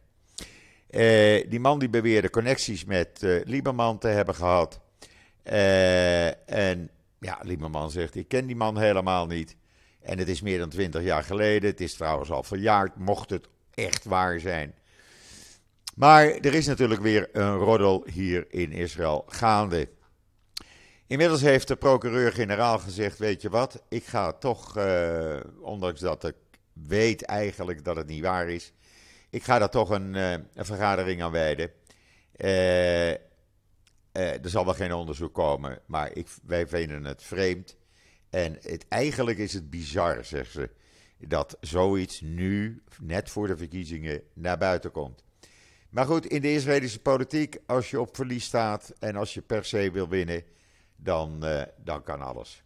Uh, 0.91 1.49
die 1.49 1.59
man 1.59 1.79
die 1.79 1.89
beweerde 1.89 2.29
connecties 2.29 2.85
met 2.85 3.19
uh, 3.23 3.45
Lieberman 3.45 3.97
te 3.97 4.07
hebben 4.07 4.35
gehad. 4.35 4.79
en 6.45 6.89
ja, 7.19 7.39
Lieberman 7.41 7.91
zegt, 7.91 8.15
ik 8.15 8.27
ken 8.27 8.45
die 8.45 8.55
man 8.55 8.77
helemaal 8.77 9.25
niet. 9.25 9.55
En 10.01 10.17
het 10.17 10.27
is 10.27 10.41
meer 10.41 10.57
dan 10.57 10.69
twintig 10.69 11.03
jaar 11.03 11.23
geleden. 11.23 11.69
Het 11.69 11.81
is 11.81 11.93
trouwens 11.93 12.31
al 12.31 12.43
verjaard, 12.43 12.95
mocht 12.95 13.29
het 13.29 13.47
echt 13.73 14.03
waar 14.05 14.39
zijn. 14.39 14.73
Maar 15.95 16.25
er 16.25 16.53
is 16.53 16.67
natuurlijk 16.67 17.01
weer 17.01 17.29
een 17.31 17.55
roddel 17.57 18.03
hier 18.13 18.45
in 18.49 18.71
Israël 18.71 19.25
gaande. 19.27 19.89
Inmiddels 21.07 21.41
heeft 21.41 21.67
de 21.67 21.75
procureur-generaal 21.75 22.79
gezegd: 22.79 23.17
Weet 23.17 23.41
je 23.41 23.49
wat, 23.49 23.83
ik 23.89 24.05
ga 24.05 24.31
toch, 24.31 24.77
ondanks 25.61 25.99
dat 25.99 26.23
ik 26.23 26.35
weet 26.73 27.21
eigenlijk 27.21 27.83
dat 27.83 27.95
het 27.95 28.07
niet 28.07 28.21
waar 28.21 28.49
is, 28.49 28.73
ik 29.31 29.43
ga 29.43 29.59
daar 29.59 29.69
toch 29.69 29.89
een, 29.89 30.13
een 30.13 30.65
vergadering 30.65 31.21
aan 31.21 31.31
wijden. 31.31 31.71
Uh, 32.37 33.11
er 34.11 34.49
zal 34.49 34.65
wel 34.65 34.73
geen 34.73 34.93
onderzoek 34.93 35.33
komen, 35.33 35.79
maar 35.85 36.15
ik, 36.15 36.27
wij 36.43 36.67
vinden 36.67 37.03
het 37.03 37.23
vreemd. 37.23 37.75
En 38.29 38.57
het, 38.61 38.85
eigenlijk 38.87 39.37
is 39.37 39.53
het 39.53 39.69
bizar, 39.69 40.25
zegt 40.25 40.51
ze, 40.51 40.69
dat 41.17 41.57
zoiets 41.61 42.21
nu, 42.21 42.83
net 43.01 43.29
voor 43.29 43.47
de 43.47 43.57
verkiezingen, 43.57 44.23
naar 44.33 44.57
buiten 44.57 44.91
komt. 44.91 45.23
Maar 45.89 46.05
goed, 46.05 46.25
in 46.25 46.41
de 46.41 46.53
Israëlische 46.53 46.99
politiek, 46.99 47.57
als 47.65 47.89
je 47.89 47.99
op 47.99 48.15
verlies 48.15 48.45
staat 48.45 48.93
en 48.99 49.15
als 49.15 49.33
je 49.33 49.41
per 49.41 49.65
se 49.65 49.91
wil 49.91 50.07
winnen 50.07 50.43
dan, 50.95 51.45
dan 51.83 52.03
kan 52.03 52.21
alles. 52.21 52.63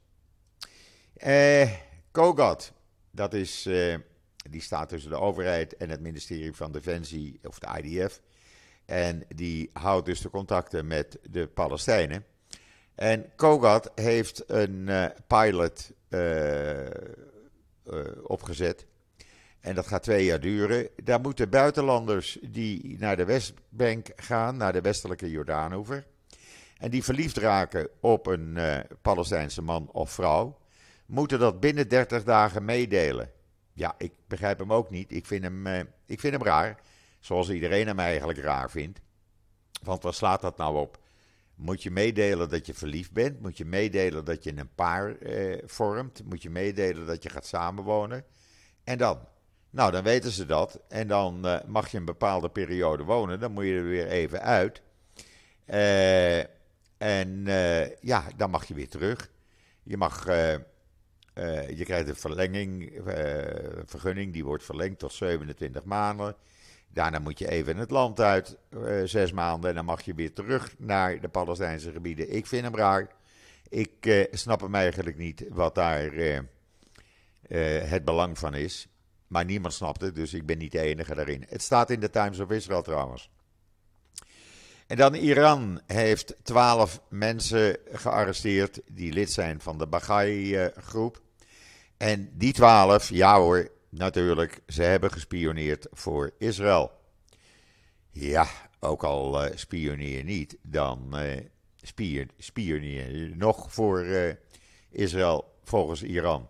Kogat, 2.11 2.73
dat 3.11 3.33
is, 3.33 3.69
die 4.49 4.61
staat 4.61 4.89
tussen 4.89 5.11
de 5.11 5.19
overheid 5.19 5.77
en 5.77 5.89
het 5.89 6.01
ministerie 6.01 6.53
van 6.53 6.71
Defensie, 6.71 7.39
of 7.43 7.59
de 7.59 7.81
IDF. 7.81 8.21
En 8.85 9.23
die 9.35 9.69
houdt 9.73 10.05
dus 10.05 10.21
de 10.21 10.29
contacten 10.29 10.87
met 10.87 11.19
de 11.29 11.47
Palestijnen. 11.47 12.25
En 12.95 13.31
Kogat 13.35 13.91
heeft 13.95 14.43
een 14.49 14.89
pilot 15.27 15.91
opgezet. 18.23 18.85
En 19.59 19.75
dat 19.75 19.87
gaat 19.87 20.03
twee 20.03 20.25
jaar 20.25 20.39
duren. 20.39 20.89
Daar 21.03 21.21
moeten 21.21 21.49
buitenlanders 21.49 22.37
die 22.41 22.99
naar 22.99 23.17
de 23.17 23.25
Westbank 23.25 24.07
gaan, 24.15 24.57
naar 24.57 24.73
de 24.73 24.81
westelijke 24.81 25.29
Jordaanoever 25.29 26.05
en 26.77 26.89
die 26.89 27.03
verliefd 27.03 27.37
raken 27.37 27.89
op 27.99 28.27
een 28.27 28.57
Palestijnse 29.01 29.61
man 29.61 29.89
of 29.91 30.11
vrouw, 30.11 30.57
moeten 31.05 31.39
dat 31.39 31.59
binnen 31.59 31.89
30 31.89 32.23
dagen 32.23 32.65
meedelen. 32.65 33.31
Ja, 33.75 33.95
ik 33.97 34.13
begrijp 34.27 34.59
hem 34.59 34.73
ook 34.73 34.89
niet. 34.89 35.11
Ik 35.11 35.25
vind 35.25 35.43
hem, 35.43 35.67
uh, 35.67 35.79
ik 36.05 36.19
vind 36.19 36.33
hem 36.33 36.43
raar. 36.43 36.81
Zoals 37.19 37.49
iedereen 37.49 37.87
hem 37.87 37.99
eigenlijk 37.99 38.39
raar 38.39 38.71
vindt. 38.71 39.01
Want 39.83 40.03
wat 40.03 40.15
slaat 40.15 40.41
dat 40.41 40.57
nou 40.57 40.77
op? 40.77 40.99
Moet 41.55 41.83
je 41.83 41.91
meedelen 41.91 42.49
dat 42.49 42.65
je 42.65 42.73
verliefd 42.73 43.11
bent? 43.11 43.41
Moet 43.41 43.57
je 43.57 43.65
meedelen 43.65 44.25
dat 44.25 44.43
je 44.43 44.57
een 44.57 44.73
paar 44.75 45.17
uh, 45.21 45.57
vormt? 45.65 46.23
Moet 46.23 46.41
je 46.41 46.49
meedelen 46.49 47.05
dat 47.05 47.23
je 47.23 47.29
gaat 47.29 47.45
samenwonen? 47.45 48.25
En 48.83 48.97
dan? 48.97 49.19
Nou, 49.69 49.91
dan 49.91 50.03
weten 50.03 50.31
ze 50.31 50.45
dat. 50.45 50.79
En 50.87 51.07
dan 51.07 51.61
mag 51.67 51.87
je 51.91 51.97
een 51.97 52.05
bepaalde 52.05 52.49
periode 52.49 53.03
wonen. 53.03 53.39
Dan 53.39 53.51
moet 53.51 53.65
je 53.65 53.75
er 53.75 53.83
weer 53.83 54.07
even 54.07 54.41
uit. 54.41 54.81
Eh 55.65 56.43
en 56.97 57.45
ja, 58.01 58.23
dan 58.35 58.49
mag 58.49 58.65
je 58.65 58.73
weer 58.73 58.89
terug. 58.89 59.31
Je, 59.83 59.97
mag, 59.97 60.25
je 61.75 61.83
krijgt 61.83 62.07
een 62.07 62.15
verlenging, 62.15 63.01
vergunning, 63.85 64.33
die 64.33 64.45
wordt 64.45 64.63
verlengd 64.63 64.99
tot 64.99 65.13
27 65.13 65.83
maanden. 65.83 66.35
Daarna 66.93 67.19
moet 67.19 67.39
je 67.39 67.49
even 67.49 67.77
het 67.77 67.91
land 67.91 68.19
uit, 68.19 68.57
zes 69.03 69.31
maanden, 69.31 69.69
en 69.69 69.75
dan 69.75 69.85
mag 69.85 70.01
je 70.01 70.13
weer 70.13 70.33
terug 70.33 70.75
naar 70.77 71.21
de 71.21 71.27
Palestijnse 71.27 71.91
gebieden. 71.91 72.35
Ik 72.35 72.45
vind 72.45 72.63
hem 72.63 72.75
raar. 72.75 73.07
Ik 73.69 74.27
snap 74.31 74.61
hem 74.61 74.75
eigenlijk 74.75 75.17
niet 75.17 75.45
wat 75.49 75.75
daar 75.75 76.11
het 77.87 78.05
belang 78.05 78.37
van 78.37 78.53
is. 78.53 78.87
Maar 79.27 79.45
niemand 79.45 79.73
snapt 79.73 80.01
het, 80.01 80.15
dus 80.15 80.33
ik 80.33 80.45
ben 80.45 80.57
niet 80.57 80.71
de 80.71 80.79
enige 80.79 81.15
daarin. 81.15 81.45
Het 81.49 81.61
staat 81.61 81.89
in 81.89 81.99
de 81.99 82.09
Times 82.09 82.39
of 82.39 82.51
Israel 82.51 82.81
trouwens. 82.81 83.29
En 84.87 84.97
dan 84.97 85.13
Iran 85.13 85.81
heeft 85.85 86.35
twaalf 86.43 87.01
mensen 87.09 87.77
gearresteerd 87.91 88.81
die 88.91 89.13
lid 89.13 89.31
zijn 89.31 89.61
van 89.61 89.77
de 89.77 89.87
Bagai-groep. 89.87 91.21
En 91.97 92.29
die 92.33 92.53
twaalf, 92.53 93.09
ja 93.09 93.39
hoor, 93.39 93.69
natuurlijk, 93.89 94.59
ze 94.67 94.81
hebben 94.81 95.11
gespioneerd 95.11 95.87
voor 95.91 96.31
Israël. 96.37 96.91
Ja, 98.11 98.47
ook 98.79 99.03
al 99.03 99.45
uh, 99.45 99.51
spioneer 99.55 100.23
niet, 100.23 100.57
dan 100.61 101.11
uh, 101.13 101.21
spion, 101.81 102.29
spioneer 102.37 103.31
nog 103.35 103.73
voor 103.73 104.03
uh, 104.03 104.33
Israël 104.89 105.53
volgens 105.63 106.03
Iran. 106.03 106.47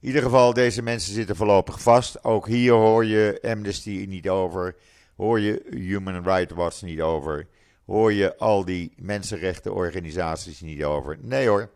In 0.00 0.06
ieder 0.06 0.22
geval, 0.22 0.52
deze 0.52 0.82
mensen 0.82 1.14
zitten 1.14 1.36
voorlopig 1.36 1.82
vast. 1.82 2.24
Ook 2.24 2.46
hier 2.46 2.72
hoor 2.72 3.04
je 3.04 3.38
Amnesty 3.42 4.04
niet 4.08 4.28
over, 4.28 4.76
hoor 5.16 5.40
je 5.40 5.62
Human 5.70 6.22
Rights 6.22 6.54
Watch 6.54 6.82
niet 6.82 7.00
over 7.00 7.46
hoor 7.90 8.12
je 8.12 8.36
al 8.36 8.64
die 8.64 8.92
mensenrechtenorganisaties 8.96 10.60
niet 10.60 10.84
over. 10.84 11.18
Nee 11.20 11.48
hoor, 11.48 11.70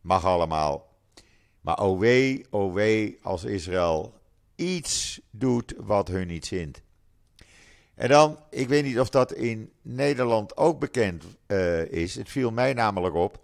mag 0.00 0.24
allemaal. 0.24 0.93
Maar 1.64 1.78
oh 1.78 1.98
wee, 1.98 2.46
oh 2.50 2.74
wee 2.74 3.18
als 3.22 3.44
Israël 3.44 4.14
iets 4.54 5.20
doet 5.30 5.74
wat 5.76 6.08
hun 6.08 6.26
niet 6.26 6.46
zint. 6.46 6.82
En 7.94 8.08
dan, 8.08 8.38
ik 8.50 8.68
weet 8.68 8.84
niet 8.84 9.00
of 9.00 9.08
dat 9.08 9.32
in 9.32 9.72
Nederland 9.82 10.56
ook 10.56 10.78
bekend 10.78 11.24
uh, 11.46 11.92
is. 11.92 12.14
Het 12.14 12.28
viel 12.28 12.50
mij 12.50 12.72
namelijk 12.72 13.14
op. 13.14 13.42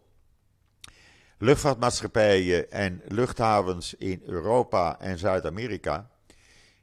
Luchtvaartmaatschappijen 1.38 2.70
en 2.70 3.02
luchthavens 3.08 3.94
in 3.94 4.22
Europa 4.24 5.00
en 5.00 5.18
Zuid-Amerika. 5.18 6.10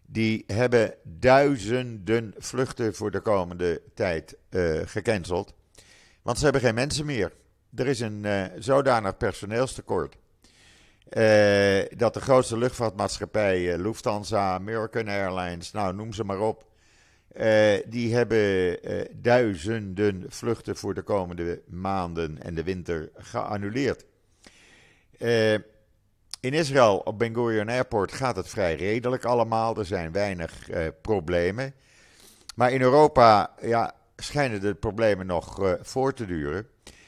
die 0.06 0.44
hebben 0.48 0.94
duizenden 1.04 2.34
vluchten 2.38 2.96
voor 2.96 3.12
de 3.12 3.20
komende 3.20 3.82
tijd 3.94 4.38
uh, 4.50 4.82
gecanceld. 4.86 5.54
Want 6.22 6.38
ze 6.38 6.44
hebben 6.44 6.62
geen 6.62 6.76
mensen 6.76 7.06
meer. 7.06 7.34
Er 7.76 7.88
is 7.88 8.00
een 8.00 8.24
uh, 8.24 8.46
zodanig 8.60 9.18
personeelstekort. 9.18 10.18
Uh, 11.10 11.98
dat 11.98 12.14
de 12.14 12.22
grootste 12.22 12.58
luchtvaartmaatschappijen, 12.58 13.82
Lufthansa, 13.82 14.54
American 14.54 15.08
Airlines, 15.08 15.72
nou 15.72 15.94
noem 15.94 16.14
ze 16.14 16.24
maar 16.24 16.40
op. 16.40 16.66
die 17.88 18.16
hebben 18.16 18.80
duizenden 19.22 20.26
vluchten 20.28 20.76
voor 20.76 20.94
de 20.94 21.02
komende 21.02 21.62
maanden 21.68 22.42
en 22.42 22.56
de 22.56 22.64
winter 22.64 23.10
geannuleerd. 23.16 24.06
In 26.40 26.54
Israël 26.54 26.98
op 26.98 27.20
Ben 27.20 27.34
Gurion 27.34 27.70
Airport 27.70 28.12
gaat 28.12 28.36
het 28.36 28.48
vrij 28.48 28.76
redelijk 28.76 29.26
allemaal. 29.26 29.78
Er 29.78 29.86
zijn 29.86 30.12
weinig 30.12 30.70
problemen. 31.02 31.74
Maar 32.56 32.72
in 32.72 32.82
Europa 32.82 33.54
ja, 33.62 33.96
schijnen 34.16 34.62
de 34.62 34.76
problemen 34.76 35.26
nog 35.26 35.78
voor 35.82 36.14
te 36.14 36.26
duren. 36.26 36.68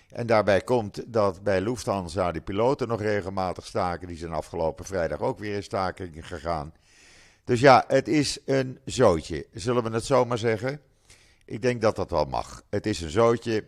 En 0.09 0.27
daarbij 0.27 0.61
komt 0.61 1.13
dat 1.13 1.43
bij 1.43 1.61
Lufthansa 1.61 2.31
de 2.31 2.41
piloten 2.41 2.87
nog 2.87 3.01
regelmatig 3.01 3.65
staken. 3.65 4.07
Die 4.07 4.17
zijn 4.17 4.31
afgelopen 4.31 4.85
vrijdag 4.85 5.19
ook 5.19 5.39
weer 5.39 5.55
in 5.55 5.63
staking 5.63 6.27
gegaan. 6.27 6.73
Dus 7.43 7.59
ja, 7.59 7.83
het 7.87 8.07
is 8.07 8.39
een 8.45 8.79
zootje. 8.85 9.45
Zullen 9.53 9.83
we 9.83 9.89
het 9.89 10.05
zo 10.05 10.25
maar 10.25 10.37
zeggen? 10.37 10.81
Ik 11.45 11.61
denk 11.61 11.81
dat 11.81 11.95
dat 11.95 12.09
wel 12.09 12.25
mag. 12.25 12.63
Het 12.69 12.85
is 12.85 13.01
een 13.01 13.09
zootje. 13.09 13.63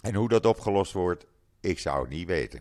En 0.00 0.14
hoe 0.14 0.28
dat 0.28 0.46
opgelost 0.46 0.92
wordt, 0.92 1.26
ik 1.60 1.78
zou 1.78 2.08
niet 2.08 2.26
weten. 2.26 2.60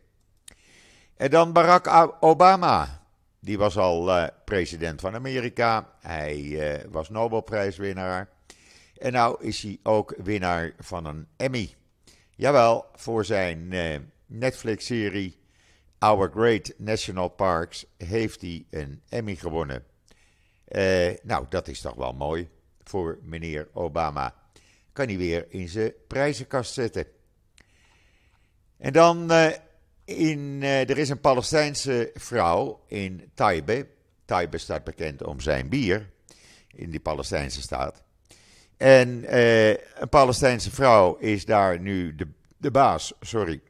En 1.16 1.30
dan 1.30 1.54
Barack 1.54 2.16
Obama. 2.20 3.02
Die 3.40 3.58
was 3.58 3.78
al 3.78 4.18
uh, 4.18 4.28
president 4.46 5.02
van 5.02 5.16
Amerika. 5.16 5.90
Hij 6.00 6.38
uh, 6.38 6.92
was 6.92 7.10
Nobelprijswinnaar. 7.10 8.30
En 8.98 9.12
nou 9.12 9.44
is 9.44 9.62
hij 9.62 9.80
ook 9.84 10.16
winnaar 10.24 10.74
van 10.80 11.06
een 11.06 11.28
Emmy. 11.38 11.76
Jawel, 12.42 12.86
voor 12.96 13.26
zijn 13.26 13.72
uh, 13.72 13.96
Netflix-serie 14.26 15.40
Our 15.98 16.32
Great 16.32 16.74
National 16.78 17.28
Parks 17.30 17.86
heeft 17.98 18.42
hij 18.42 18.66
een 18.70 19.02
Emmy 19.10 19.36
gewonnen. 19.36 19.86
nou, 21.24 21.46
dat 21.50 21.68
is 21.68 21.82
toch 21.82 21.96
wel 21.96 22.14
mooi 22.14 22.50
voor 22.84 23.20
meneer 23.22 23.70
Obama. 23.74 24.36
Kan 24.94 25.08
hij 25.08 25.18
weer 25.18 25.46
in 25.50 25.70
zijn 25.70 25.94
prijzenkast 26.08 26.74
zetten. 26.74 27.06
En 28.78 28.94
dan 28.94 29.32
in, 30.06 30.40
uh, 30.62 30.90
er 30.90 30.98
is 30.98 31.10
een 31.10 31.22
Palestijnse 31.22 32.12
vrouw 32.14 32.84
in 32.88 33.32
Taibe. 33.34 33.88
Taibe 34.26 34.58
staat 34.58 34.84
bekend 34.84 35.24
om 35.24 35.40
zijn 35.40 35.70
bier 35.70 36.10
in 36.68 36.90
die 36.90 37.00
Palestijnse 37.00 37.62
staat. 37.62 38.04
En 38.82 39.24
uh, 39.24 39.70
een 39.70 40.10
Palestijnse 40.10 40.72
vrouw 40.72 41.18
is 41.18 41.46
daar 41.46 41.80
nu 41.80 42.16
de, 42.16 42.28
de 42.58 42.72
baas 42.72 43.14
sorry, 43.20 43.62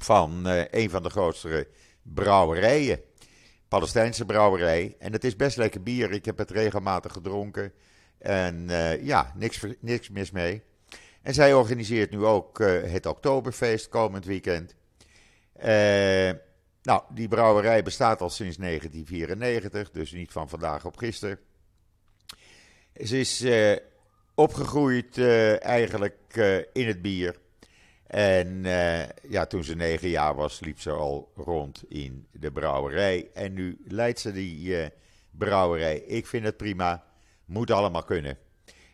van 0.00 0.48
uh, 0.48 0.62
een 0.70 0.90
van 0.90 1.02
de 1.02 1.10
grootste 1.10 1.68
brouwerijen. 2.02 3.00
Palestijnse 3.68 4.24
brouwerij. 4.24 4.96
En 4.98 5.12
het 5.12 5.24
is 5.24 5.36
best 5.36 5.56
lekker 5.56 5.82
bier. 5.82 6.12
Ik 6.12 6.24
heb 6.24 6.38
het 6.38 6.50
regelmatig 6.50 7.12
gedronken. 7.12 7.72
En 8.18 8.68
ja, 9.02 9.32
niks, 9.36 9.64
niks 9.80 10.08
mis 10.08 10.30
mee. 10.30 10.62
En 11.22 11.34
zij 11.34 11.54
organiseert 11.54 12.10
nu 12.10 12.24
ook 12.24 12.58
het 12.84 13.06
Oktoberfeest 13.06 13.88
komend 13.88 14.24
weekend. 14.24 14.74
Nou, 16.82 17.02
die 17.10 17.28
brouwerij 17.28 17.82
bestaat 17.82 18.20
al 18.20 18.30
sinds 18.30 18.56
1994, 18.56 19.90
dus 19.90 20.12
niet 20.12 20.32
van 20.32 20.48
vandaag 20.48 20.84
op 20.84 20.96
gisteren. 20.96 21.38
Ze 22.94 23.18
is 23.18 23.44
opgegroeid 24.38 25.16
uh, 25.16 25.64
eigenlijk 25.64 26.36
in 26.72 26.86
het 26.86 27.02
bier. 27.02 27.36
En 28.06 28.62
ja, 29.28 29.46
toen 29.46 29.64
ze 29.64 29.74
negen 29.74 30.08
jaar 30.08 30.34
was, 30.34 30.60
liep 30.60 30.80
ze 30.80 30.90
al 30.90 31.32
rond 31.34 31.84
in 31.88 32.26
de 32.32 32.52
brouwerij. 32.52 33.30
En 33.34 33.52
nu 33.52 33.78
leidt 33.84 34.20
ze 34.20 34.32
die 34.32 34.90
brouwerij. 35.30 35.98
Ik 35.98 36.26
vind 36.26 36.44
het 36.44 36.56
prima. 36.56 37.04
Moet 37.44 37.70
allemaal 37.70 38.04
kunnen. 38.04 38.38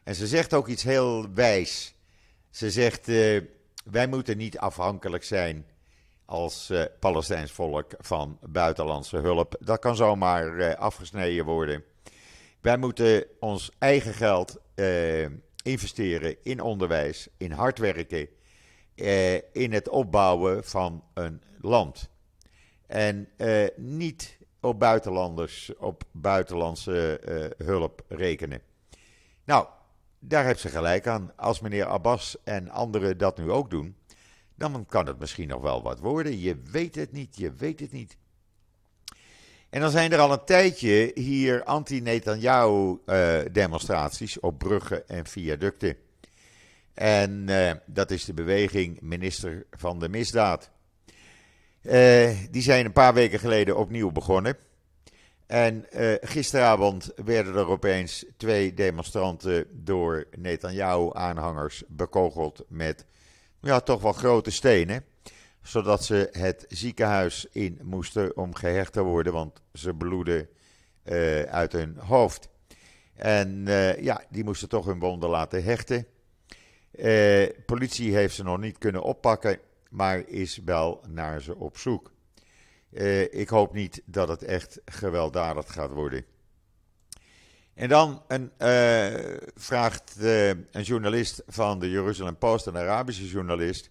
En 0.04 0.14
ze 0.14 0.26
zegt 0.26 0.54
ook 0.54 0.68
iets 0.68 0.82
heel 0.82 1.32
wijs. 1.34 1.94
Ze 2.50 2.70
zegt: 2.70 3.06
Wij 3.84 4.06
moeten 4.08 4.36
niet 4.36 4.58
afhankelijk 4.58 5.24
zijn 5.24 5.66
als 6.24 6.70
uh, 6.70 6.84
Palestijns 7.00 7.52
volk 7.52 7.92
van 7.98 8.38
buitenlandse 8.42 9.16
hulp. 9.16 9.56
Dat 9.60 9.78
kan 9.78 9.96
zomaar 9.96 10.76
afgesneden 10.76 11.44
worden. 11.44 11.84
Wij 12.64 12.76
moeten 12.76 13.26
ons 13.40 13.70
eigen 13.78 14.14
geld 14.14 14.60
uh, 14.74 15.26
investeren 15.62 16.36
in 16.42 16.60
onderwijs, 16.60 17.28
in 17.36 17.50
hard 17.50 17.78
werken, 17.78 18.28
in 19.52 19.72
het 19.72 19.88
opbouwen 19.88 20.64
van 20.64 21.04
een 21.14 21.42
land. 21.60 22.10
En 22.86 23.28
niet 23.76 24.38
op 24.60 24.78
buitenlanders, 24.78 25.72
op 25.78 26.04
buitenlandse 26.10 27.20
hulp 27.56 28.04
rekenen. 28.08 28.60
Nou, 29.44 29.66
daar 30.18 30.44
heeft 30.44 30.60
ze 30.60 30.68
gelijk 30.68 31.06
aan. 31.06 31.32
Als 31.36 31.60
meneer 31.60 31.86
Abbas 31.86 32.36
en 32.44 32.68
anderen 32.68 33.18
dat 33.18 33.38
nu 33.38 33.50
ook 33.50 33.70
doen, 33.70 33.96
dan 34.54 34.86
kan 34.86 35.06
het 35.06 35.18
misschien 35.18 35.48
nog 35.48 35.60
wel 35.60 35.82
wat 35.82 35.98
worden. 35.98 36.38
Je 36.38 36.62
weet 36.70 36.94
het 36.94 37.12
niet, 37.12 37.36
je 37.36 37.52
weet 37.52 37.80
het 37.80 37.92
niet. 37.92 38.16
En 39.74 39.80
dan 39.80 39.90
zijn 39.90 40.12
er 40.12 40.18
al 40.18 40.32
een 40.32 40.44
tijdje 40.44 41.10
hier 41.14 41.64
anti-Netanyahu-demonstraties 41.64 44.40
op 44.40 44.58
bruggen 44.58 45.08
en 45.08 45.26
viaducten. 45.26 45.96
En 46.94 47.46
uh, 47.48 47.70
dat 47.86 48.10
is 48.10 48.24
de 48.24 48.34
beweging 48.34 49.00
Minister 49.00 49.66
van 49.70 49.98
de 49.98 50.08
Misdaad. 50.08 50.70
Uh, 51.82 52.30
die 52.50 52.62
zijn 52.62 52.84
een 52.84 52.92
paar 52.92 53.14
weken 53.14 53.38
geleden 53.38 53.76
opnieuw 53.76 54.10
begonnen. 54.10 54.56
En 55.46 55.86
gisteravond 56.20 57.12
werden 57.24 57.54
er 57.54 57.68
opeens 57.68 58.24
twee 58.36 58.74
demonstranten 58.74 59.66
door 59.70 60.26
Netanyahu-aanhangers 60.36 61.82
bekogeld 61.88 62.64
met 62.68 63.06
ja, 63.60 63.80
toch 63.80 64.02
wel 64.02 64.12
grote 64.12 64.50
stenen. 64.50 65.04
Zodat 65.64 66.04
ze 66.04 66.28
het 66.32 66.64
ziekenhuis 66.68 67.46
in 67.52 67.80
moesten 67.82 68.36
om 68.36 68.54
gehecht 68.54 68.92
te 68.92 69.02
worden, 69.02 69.32
want 69.32 69.62
ze 69.72 69.94
bloeden 69.94 70.48
uh, 71.04 71.42
uit 71.42 71.72
hun 71.72 71.96
hoofd. 71.96 72.48
En 73.14 73.66
uh, 73.66 74.02
ja, 74.02 74.24
die 74.30 74.44
moesten 74.44 74.68
toch 74.68 74.84
hun 74.84 74.98
wonden 74.98 75.28
laten 75.28 75.64
hechten. 75.64 76.06
Uh, 76.92 77.48
politie 77.66 78.14
heeft 78.14 78.34
ze 78.34 78.42
nog 78.42 78.58
niet 78.58 78.78
kunnen 78.78 79.02
oppakken, 79.02 79.58
maar 79.90 80.28
is 80.28 80.60
wel 80.64 81.04
naar 81.08 81.40
ze 81.40 81.56
op 81.56 81.78
zoek. 81.78 82.12
ik 83.30 83.48
hoop 83.48 83.74
niet 83.74 84.02
dat 84.04 84.28
het 84.28 84.42
echt 84.42 84.80
gewelddadig 84.84 85.72
gaat 85.72 85.90
worden. 85.90 86.24
En 87.74 87.88
dan 87.88 88.22
een, 88.28 88.50
vraagt 89.54 90.16
een 90.20 90.82
journalist 90.82 91.42
van 91.46 91.78
de 91.78 91.90
Jerusalem 91.90 92.36
Post, 92.36 92.66
een 92.66 92.76
Arabische 92.76 93.26
journalist, 93.26 93.90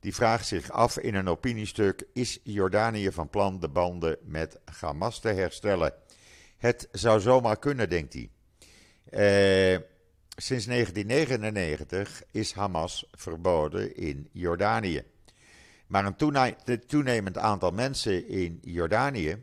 die 0.00 0.14
vraagt 0.14 0.46
zich 0.46 0.70
af 0.70 0.98
in 0.98 1.14
een 1.14 1.28
opiniestuk: 1.28 2.04
is 2.12 2.38
Jordanië 2.42 3.12
van 3.12 3.28
plan 3.28 3.60
de 3.60 3.68
banden 3.68 4.16
met 4.22 4.58
Hamas 4.80 5.20
te 5.20 5.28
herstellen? 5.28 5.92
Het 6.56 6.88
zou 6.92 7.20
zomaar 7.20 7.58
kunnen, 7.58 7.88
denkt 7.88 8.12
hij. 8.12 8.30
Uh, 9.10 9.80
sinds 10.36 10.66
1999 10.66 12.22
is 12.30 12.52
Hamas 12.52 13.06
verboden 13.12 13.96
in 13.96 14.28
Jordanië. 14.32 15.02
Maar 15.86 16.04
een 16.04 16.86
toenemend 16.86 17.38
aantal 17.38 17.70
mensen 17.70 18.28
in 18.28 18.58
Jordanië 18.62 19.42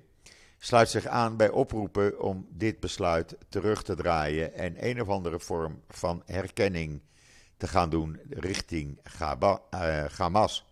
sluit 0.58 0.90
zich 0.90 1.06
aan 1.08 1.38
bij 1.38 1.50
oproepen 1.50 2.20
om 2.20 2.48
dit 2.50 2.80
besluit 2.80 3.38
terug 3.50 3.84
te 3.84 3.96
draaien 3.96 4.54
en 4.54 4.88
een 4.88 5.02
of 5.02 5.08
andere 5.08 5.40
vorm 5.40 5.82
van 5.90 6.24
herkenning 6.26 7.02
gaan 7.68 7.90
doen 7.90 8.20
richting 8.30 9.00
Gaba, 9.04 9.62
uh, 9.74 10.06
Hamas. 10.18 10.66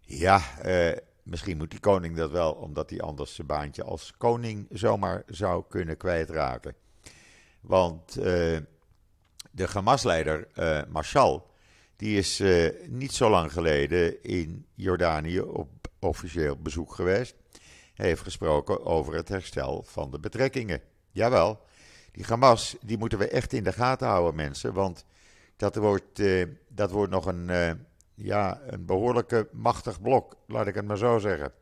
Ja, 0.00 0.42
uh, 0.64 0.96
misschien 1.22 1.56
moet 1.56 1.70
die 1.70 1.80
koning 1.80 2.16
dat 2.16 2.30
wel, 2.30 2.52
omdat 2.52 2.90
hij 2.90 3.00
anders 3.00 3.34
zijn 3.34 3.46
baantje 3.46 3.84
als 3.84 4.14
koning 4.18 4.66
zomaar 4.70 5.22
zou 5.26 5.64
kunnen 5.68 5.96
kwijtraken. 5.96 6.74
Want 7.60 8.16
uh, 8.18 8.24
de 9.50 9.66
Hamas-leider 9.72 10.48
Marshal, 10.88 11.50
die 11.96 12.18
is 12.18 12.42
niet 12.86 13.12
zo 13.12 13.30
lang 13.30 13.52
geleden 13.52 14.22
in 14.22 14.66
Jordanië 14.74 15.40
op 15.40 15.68
officieel 15.98 16.56
bezoek 16.56 16.94
geweest 16.94 17.34
heeft 18.00 18.22
gesproken 18.22 18.84
over 18.84 19.14
het 19.14 19.28
herstel 19.28 19.82
van 19.86 20.10
de 20.10 20.18
betrekkingen. 20.18 20.80
Jawel, 21.10 21.60
die 22.12 22.24
Hamas, 22.28 22.76
die 22.80 22.98
moeten 22.98 23.18
we 23.18 23.28
echt 23.28 23.52
in 23.52 23.64
de 23.64 23.72
gaten 23.72 24.08
houden, 24.08 24.34
mensen. 24.34 24.72
Want 24.72 25.04
dat 25.60 25.76
wordt, 25.76 26.18
uh, 26.18 26.46
dat 26.68 26.90
wordt 26.90 27.12
nog 27.12 27.26
een, 27.26 27.48
uh, 27.48 27.70
ja, 28.14 28.60
een 28.66 28.84
behoorlijke 28.84 29.48
machtig 29.52 30.00
blok, 30.00 30.36
laat 30.46 30.66
ik 30.66 30.74
het 30.74 30.86
maar 30.86 30.98
zo 30.98 31.18
zeggen. 31.18 31.52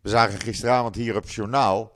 We 0.00 0.08
zagen 0.08 0.40
gisteravond 0.40 0.94
hier 0.94 1.16
op 1.16 1.28
journaal 1.28 1.92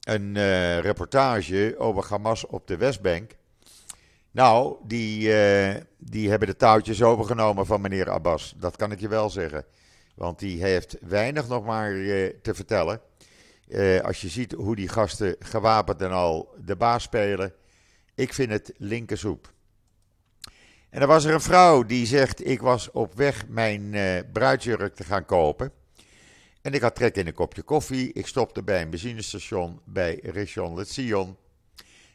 een 0.00 0.34
uh, 0.34 0.78
reportage 0.78 1.74
over 1.78 2.04
Hamas 2.08 2.46
op 2.46 2.66
de 2.66 2.76
Westbank. 2.76 3.36
Nou, 4.30 4.76
die, 4.86 5.32
die 5.96 6.30
hebben 6.30 6.48
de 6.48 6.56
touwtjes 6.56 7.02
overgenomen 7.02 7.66
van 7.66 7.80
meneer 7.80 8.10
Abbas. 8.10 8.54
Dat 8.56 8.76
kan 8.76 8.92
ik 8.92 9.00
je 9.00 9.08
wel 9.08 9.30
zeggen. 9.30 9.64
Want 10.14 10.38
die 10.38 10.62
heeft 10.62 10.96
weinig 11.00 11.48
nog 11.48 11.64
maar 11.64 11.92
te 12.42 12.54
vertellen. 12.54 13.00
als 14.02 14.20
je 14.20 14.28
ziet 14.28 14.52
hoe 14.52 14.76
die 14.76 14.88
gasten 14.88 15.36
gewapend 15.38 16.02
en 16.02 16.10
al 16.10 16.54
de 16.64 16.76
baas 16.76 17.02
spelen. 17.02 17.52
Ik 18.14 18.34
vind 18.34 18.50
het 18.50 18.72
linkersoep. 18.76 19.52
En 20.98 21.04
dan 21.04 21.12
was 21.12 21.24
er 21.24 21.34
een 21.34 21.40
vrouw 21.40 21.82
die 21.82 22.06
zegt: 22.06 22.46
Ik 22.46 22.60
was 22.60 22.90
op 22.90 23.14
weg 23.14 23.48
mijn 23.48 23.94
bruidsjurk 24.32 24.94
te 24.94 25.04
gaan 25.04 25.24
kopen. 25.24 25.72
En 26.62 26.72
ik 26.72 26.80
had 26.80 26.94
trek 26.94 27.16
in 27.16 27.26
een 27.26 27.32
kopje 27.32 27.62
koffie. 27.62 28.12
Ik 28.12 28.26
stopte 28.26 28.62
bij 28.62 28.82
een 28.82 28.90
benzinestation 28.90 29.80
bij 29.84 30.20
Rishon 30.22 30.74
LeZion. 30.74 31.36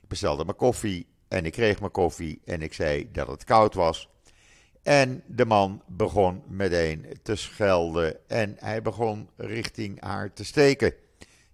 Ik 0.01 0.07
bestelde 0.07 0.45
mijn 0.45 0.57
koffie 0.57 1.05
en 1.27 1.45
ik 1.45 1.51
kreeg 1.51 1.79
mijn 1.79 1.91
koffie 1.91 2.41
en 2.45 2.61
ik 2.61 2.73
zei 2.73 3.11
dat 3.11 3.27
het 3.27 3.43
koud 3.43 3.73
was. 3.73 4.09
En 4.81 5.23
de 5.27 5.45
man 5.45 5.81
begon 5.87 6.43
meteen 6.47 7.05
te 7.21 7.35
schelden 7.35 8.29
en 8.29 8.55
hij 8.59 8.81
begon 8.81 9.29
richting 9.35 10.01
haar 10.01 10.33
te 10.33 10.45
steken. 10.45 10.93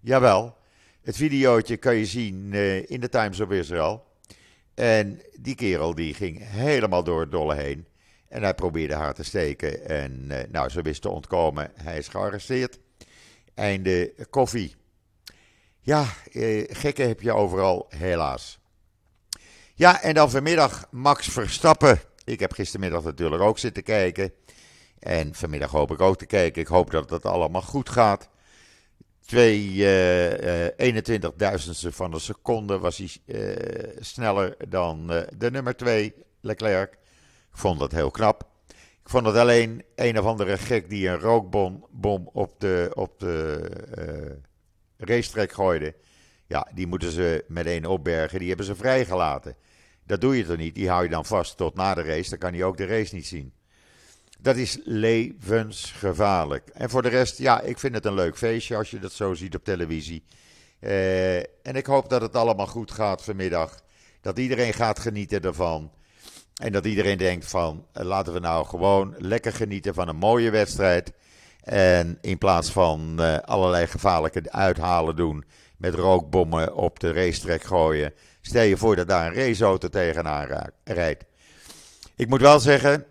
Jawel, 0.00 0.56
het 1.02 1.16
videootje 1.16 1.76
kan 1.76 1.94
je 1.94 2.06
zien 2.06 2.52
uh, 2.52 2.90
in 2.90 3.00
de 3.00 3.08
Times 3.08 3.40
of 3.40 3.50
Israel. 3.50 4.08
En 4.80 5.22
die 5.38 5.54
kerel 5.54 5.94
die 5.94 6.14
ging 6.14 6.38
helemaal 6.42 7.04
door 7.04 7.20
het 7.20 7.30
dolle 7.30 7.54
heen. 7.54 7.86
En 8.28 8.42
hij 8.42 8.54
probeerde 8.54 8.94
haar 8.94 9.14
te 9.14 9.22
steken. 9.22 9.88
En 9.88 10.26
uh, 10.30 10.38
nou, 10.50 10.68
ze 10.68 10.82
wist 10.82 11.02
te 11.02 11.08
ontkomen. 11.08 11.72
Hij 11.74 11.98
is 11.98 12.08
gearresteerd. 12.08 12.78
Einde 13.54 14.14
koffie. 14.30 14.74
Ja, 15.80 16.06
eh, 16.32 16.64
gekken 16.68 17.08
heb 17.08 17.20
je 17.20 17.32
overal, 17.32 17.86
helaas. 17.88 18.60
Ja, 19.74 20.02
en 20.02 20.14
dan 20.14 20.30
vanmiddag 20.30 20.86
Max 20.90 21.28
Verstappen. 21.28 22.00
Ik 22.24 22.40
heb 22.40 22.52
gistermiddag 22.52 23.02
natuurlijk 23.04 23.42
ook 23.42 23.58
zitten 23.58 23.82
kijken. 23.82 24.32
En 24.98 25.34
vanmiddag 25.34 25.70
hoop 25.70 25.90
ik 25.90 26.00
ook 26.00 26.18
te 26.18 26.26
kijken. 26.26 26.62
Ik 26.62 26.68
hoop 26.68 26.90
dat 26.90 27.10
het 27.10 27.24
allemaal 27.24 27.62
goed 27.62 27.88
gaat. 27.88 28.28
Twee 29.30 29.72
uh, 29.72 30.66
uh, 30.78 30.94
21.000ste 30.94 31.88
van 31.88 32.12
een 32.12 32.20
seconde 32.20 32.78
was 32.78 32.96
hij 32.96 33.10
uh, 33.26 33.96
sneller 34.00 34.56
dan 34.68 35.06
de 35.36 35.50
nummer 35.50 35.76
2, 35.76 36.14
Leclerc. 36.40 36.92
Ik 36.92 37.58
vond 37.58 37.78
dat 37.78 37.92
heel 37.92 38.10
knap. 38.10 38.48
Ik 39.02 39.08
vond 39.08 39.26
het 39.26 39.36
alleen 39.36 39.84
een 39.94 40.18
of 40.18 40.24
andere 40.24 40.58
gek 40.58 40.88
die 40.88 41.08
een 41.08 41.18
rookbom 41.18 41.86
bom 41.90 42.30
op 42.32 42.60
de, 42.60 42.90
op 42.94 43.18
de 43.18 43.70
racetrack 44.96 45.52
gooide. 45.52 45.94
Ja, 46.46 46.68
die 46.74 46.86
moeten 46.86 47.10
ze 47.10 47.44
meteen 47.48 47.86
opbergen. 47.86 48.38
Die 48.38 48.48
hebben 48.48 48.66
ze 48.66 48.74
vrijgelaten. 48.74 49.56
Dat 50.06 50.20
doe 50.20 50.36
je 50.36 50.44
toch 50.44 50.56
niet? 50.56 50.74
Die 50.74 50.88
hou 50.88 51.02
je 51.02 51.08
dan 51.08 51.24
vast 51.24 51.56
tot 51.56 51.74
na 51.74 51.94
de 51.94 52.02
race. 52.02 52.30
Dan 52.30 52.38
kan 52.38 52.52
hij 52.52 52.64
ook 52.64 52.76
de 52.76 52.86
race 52.86 53.14
niet 53.14 53.26
zien. 53.26 53.52
Dat 54.42 54.56
is 54.56 54.78
levensgevaarlijk. 54.84 56.68
En 56.68 56.90
voor 56.90 57.02
de 57.02 57.08
rest, 57.08 57.38
ja, 57.38 57.60
ik 57.60 57.78
vind 57.78 57.94
het 57.94 58.04
een 58.04 58.14
leuk 58.14 58.36
feestje 58.36 58.76
als 58.76 58.90
je 58.90 58.98
dat 58.98 59.12
zo 59.12 59.34
ziet 59.34 59.54
op 59.54 59.64
televisie. 59.64 60.24
Uh, 60.80 61.36
en 61.36 61.74
ik 61.74 61.86
hoop 61.86 62.08
dat 62.08 62.20
het 62.20 62.36
allemaal 62.36 62.66
goed 62.66 62.90
gaat 62.90 63.24
vanmiddag. 63.24 63.80
Dat 64.20 64.38
iedereen 64.38 64.72
gaat 64.72 64.98
genieten 64.98 65.42
ervan. 65.42 65.90
En 66.54 66.72
dat 66.72 66.84
iedereen 66.84 67.18
denkt 67.18 67.46
van 67.46 67.86
eh, 67.92 68.04
laten 68.04 68.32
we 68.32 68.38
nou 68.38 68.66
gewoon 68.66 69.14
lekker 69.18 69.52
genieten 69.52 69.94
van 69.94 70.08
een 70.08 70.16
mooie 70.16 70.50
wedstrijd. 70.50 71.12
En 71.64 72.18
in 72.20 72.38
plaats 72.38 72.70
van 72.70 73.16
uh, 73.18 73.38
allerlei 73.38 73.86
gevaarlijke 73.86 74.52
uithalen 74.52 75.16
doen 75.16 75.44
met 75.76 75.94
rookbommen 75.94 76.74
op 76.74 77.00
de 77.00 77.12
racetrack 77.12 77.62
gooien. 77.62 78.12
Stel 78.40 78.62
je 78.62 78.76
voor 78.76 78.96
dat 78.96 79.08
daar 79.08 79.26
een 79.26 79.34
raceauto 79.34 79.88
tegenaan 79.88 80.70
rijdt. 80.84 81.24
Ik 82.16 82.28
moet 82.28 82.40
wel 82.40 82.60
zeggen, 82.60 83.06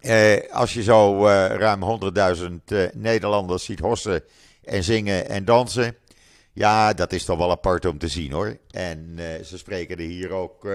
eh, 0.00 0.52
als 0.52 0.74
je 0.74 0.82
zo 0.82 1.26
eh, 1.26 1.56
ruim 1.56 2.00
100.000 2.36 2.44
eh, 2.64 2.82
Nederlanders 2.92 3.64
ziet 3.64 3.80
hossen 3.80 4.22
en 4.64 4.84
zingen 4.84 5.28
en 5.28 5.44
dansen. 5.44 5.96
Ja, 6.52 6.92
dat 6.92 7.12
is 7.12 7.24
toch 7.24 7.38
wel 7.38 7.50
apart 7.50 7.84
om 7.84 7.98
te 7.98 8.08
zien 8.08 8.32
hoor. 8.32 8.58
En 8.70 9.14
eh, 9.16 9.44
ze 9.44 9.58
spreken 9.58 9.96
er 9.96 10.04
hier 10.04 10.30
ook 10.30 10.68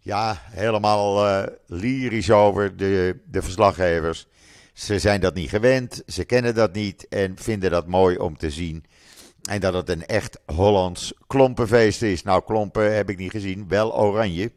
ja, 0.00 0.42
helemaal 0.42 1.26
uh, 1.26 1.46
lyrisch 1.66 2.30
over, 2.30 2.76
de, 2.76 3.18
de 3.24 3.42
verslaggevers. 3.42 4.26
Ze 4.72 4.98
zijn 4.98 5.20
dat 5.20 5.34
niet 5.34 5.48
gewend, 5.48 6.02
ze 6.06 6.24
kennen 6.24 6.54
dat 6.54 6.72
niet 6.72 7.08
en 7.08 7.36
vinden 7.36 7.70
dat 7.70 7.86
mooi 7.86 8.16
om 8.16 8.36
te 8.36 8.50
zien. 8.50 8.84
En 9.42 9.60
dat 9.60 9.74
het 9.74 9.88
een 9.88 10.06
echt 10.06 10.38
Hollands 10.46 11.12
klompenfeest 11.26 12.02
is. 12.02 12.22
Nou, 12.22 12.42
klompen 12.44 12.94
heb 12.94 13.10
ik 13.10 13.18
niet 13.18 13.30
gezien, 13.30 13.68
wel 13.68 13.98
oranje. 13.98 14.52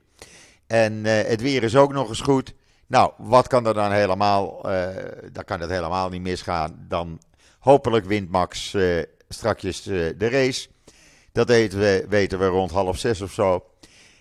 En 0.67 1.05
het 1.05 1.41
weer 1.41 1.63
is 1.63 1.75
ook 1.75 1.93
nog 1.93 2.09
eens 2.09 2.21
goed. 2.21 2.53
Nou, 2.91 3.11
wat 3.17 3.47
kan 3.47 3.65
er 3.65 3.73
dan 3.73 3.91
helemaal, 3.91 4.71
uh, 4.71 4.87
dan 5.31 5.43
kan 5.43 5.59
het 5.59 5.69
helemaal 5.69 6.09
niet 6.09 6.21
misgaan. 6.21 6.85
Dan 6.87 7.21
hopelijk 7.59 8.05
wint 8.05 8.29
Max 8.29 8.73
uh, 8.73 9.03
strakjes 9.29 9.81
de 9.81 10.29
race. 10.29 10.69
Dat 11.31 11.47
weten 11.47 11.79
we, 11.79 12.05
weten 12.09 12.39
we 12.39 12.45
rond 12.45 12.71
half 12.71 12.97
zes 12.97 13.21
of 13.21 13.31
zo. 13.31 13.65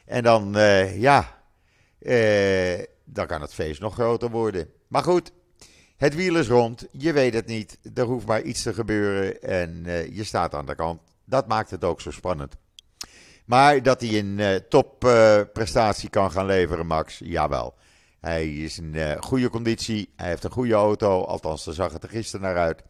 En 0.04 0.22
dan, 0.22 0.52
ja, 0.94 1.42
dan 3.04 3.26
kan 3.26 3.40
het 3.40 3.54
feest 3.54 3.80
nog 3.80 3.94
groter 3.94 4.30
worden. 4.30 4.70
Maar 4.88 5.02
goed, 5.02 5.32
het 5.96 6.14
wiel 6.14 6.36
is 6.36 6.48
rond. 6.48 6.86
Je 6.92 7.12
weet 7.12 7.34
het 7.34 7.46
niet. 7.46 7.78
Er 7.94 8.04
hoeft 8.04 8.26
maar 8.26 8.42
iets 8.42 8.62
te 8.62 8.74
gebeuren 8.74 9.42
en 9.42 9.84
je 10.12 10.24
staat 10.24 10.54
aan 10.54 10.66
de 10.66 10.74
kant. 10.74 11.00
Dat 11.24 11.48
maakt 11.48 11.70
het 11.70 11.84
ook 11.84 12.00
zo 12.00 12.10
spannend. 12.10 12.56
Maar 13.44 13.82
dat 13.82 14.00
hij 14.00 14.18
een 14.18 14.64
topprestatie 14.68 16.10
kan 16.10 16.30
gaan 16.30 16.46
leveren, 16.46 16.86
Max, 16.86 17.20
jawel. 17.24 17.78
Hij 18.20 18.54
is 18.54 18.78
in 18.78 19.16
goede 19.20 19.50
conditie. 19.50 20.12
Hij 20.16 20.28
heeft 20.28 20.44
een 20.44 20.50
goede 20.50 20.74
auto. 20.74 21.24
Althans, 21.24 21.64
daar 21.64 21.74
zag 21.74 21.92
het 21.92 22.02
er 22.02 22.08
gisteren 22.08 22.46
naar 22.46 22.56
uit. 22.56 22.82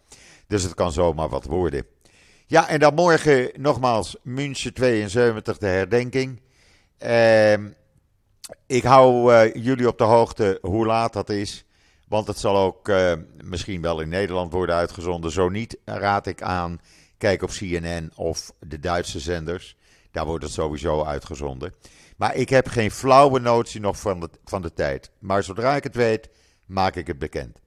Dus 0.46 0.62
het 0.62 0.74
kan 0.74 0.92
zomaar 0.92 1.28
wat 1.28 1.44
worden. 1.44 1.86
Ja, 2.46 2.68
en 2.68 2.78
dan 2.78 2.94
morgen 2.94 3.50
nogmaals 3.56 4.16
München 4.22 4.74
72, 4.74 5.58
de 5.58 5.66
herdenking. 5.66 6.40
Uh, 7.02 7.52
ik 8.66 8.82
hou 8.82 9.32
uh, 9.32 9.54
jullie 9.64 9.88
op 9.88 9.98
de 9.98 10.04
hoogte 10.04 10.58
hoe 10.62 10.86
laat 10.86 11.12
dat 11.12 11.30
is. 11.30 11.64
Want 12.08 12.26
het 12.26 12.38
zal 12.38 12.56
ook 12.56 12.88
uh, 12.88 13.12
misschien 13.44 13.82
wel 13.82 14.00
in 14.00 14.08
Nederland 14.08 14.52
worden 14.52 14.74
uitgezonden. 14.74 15.30
Zo 15.30 15.48
niet, 15.48 15.78
raad 15.84 16.26
ik 16.26 16.42
aan. 16.42 16.80
Kijk 17.18 17.42
op 17.42 17.50
CNN 17.50 18.12
of 18.14 18.52
de 18.58 18.80
Duitse 18.80 19.20
zenders. 19.20 19.76
Daar 20.10 20.26
wordt 20.26 20.44
het 20.44 20.52
sowieso 20.52 21.04
uitgezonden. 21.04 21.74
Maar 22.16 22.34
ik 22.34 22.48
heb 22.48 22.68
geen 22.68 22.90
flauwe 22.90 23.40
notie 23.40 23.80
nog 23.80 24.00
van 24.00 24.20
de, 24.20 24.30
van 24.44 24.62
de 24.62 24.72
tijd. 24.72 25.10
Maar 25.18 25.42
zodra 25.42 25.76
ik 25.76 25.84
het 25.84 25.94
weet, 25.94 26.28
maak 26.66 26.96
ik 26.96 27.06
het 27.06 27.18
bekend. 27.18 27.58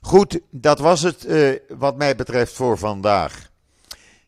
Goed, 0.00 0.40
dat 0.50 0.78
was 0.78 1.02
het 1.02 1.26
uh, 1.26 1.58
wat 1.68 1.96
mij 1.96 2.16
betreft 2.16 2.52
voor 2.52 2.78
vandaag. 2.78 3.50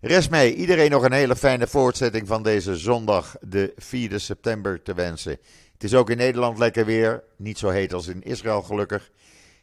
Rest 0.00 0.30
mij 0.30 0.52
iedereen 0.52 0.90
nog 0.90 1.02
een 1.02 1.12
hele 1.12 1.36
fijne 1.36 1.66
voortzetting 1.66 2.26
van 2.26 2.42
deze 2.42 2.76
zondag, 2.76 3.36
de 3.40 3.72
4 3.76 4.20
september, 4.20 4.82
te 4.82 4.94
wensen. 4.94 5.38
Het 5.72 5.84
is 5.84 5.94
ook 5.94 6.10
in 6.10 6.16
Nederland 6.16 6.58
lekker 6.58 6.84
weer. 6.84 7.22
Niet 7.36 7.58
zo 7.58 7.68
heet 7.68 7.92
als 7.92 8.06
in 8.06 8.22
Israël, 8.22 8.62
gelukkig. 8.62 9.10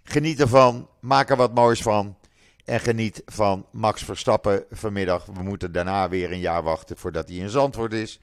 Geniet 0.03 0.39
ervan, 0.39 0.89
maak 0.99 1.29
er 1.29 1.35
wat 1.35 1.53
moois 1.53 1.81
van. 1.81 2.17
En 2.69 2.79
geniet 2.79 3.21
van 3.25 3.65
Max 3.71 4.03
Verstappen 4.03 4.65
vanmiddag. 4.71 5.25
We 5.25 5.43
moeten 5.43 5.71
daarna 5.71 6.09
weer 6.09 6.31
een 6.31 6.39
jaar 6.39 6.63
wachten 6.63 6.97
voordat 6.97 7.27
hij 7.27 7.37
in 7.37 7.49
Zandvoort 7.49 7.93
is. 7.93 8.19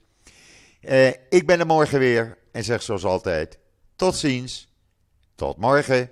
Eh, 0.80 1.06
ik 1.08 1.46
ben 1.46 1.60
er 1.60 1.66
morgen 1.66 1.98
weer 1.98 2.38
en 2.52 2.64
zeg 2.64 2.82
zoals 2.82 3.04
altijd: 3.04 3.58
tot 3.96 4.16
ziens, 4.16 4.68
tot 5.34 5.56
morgen. 5.56 6.10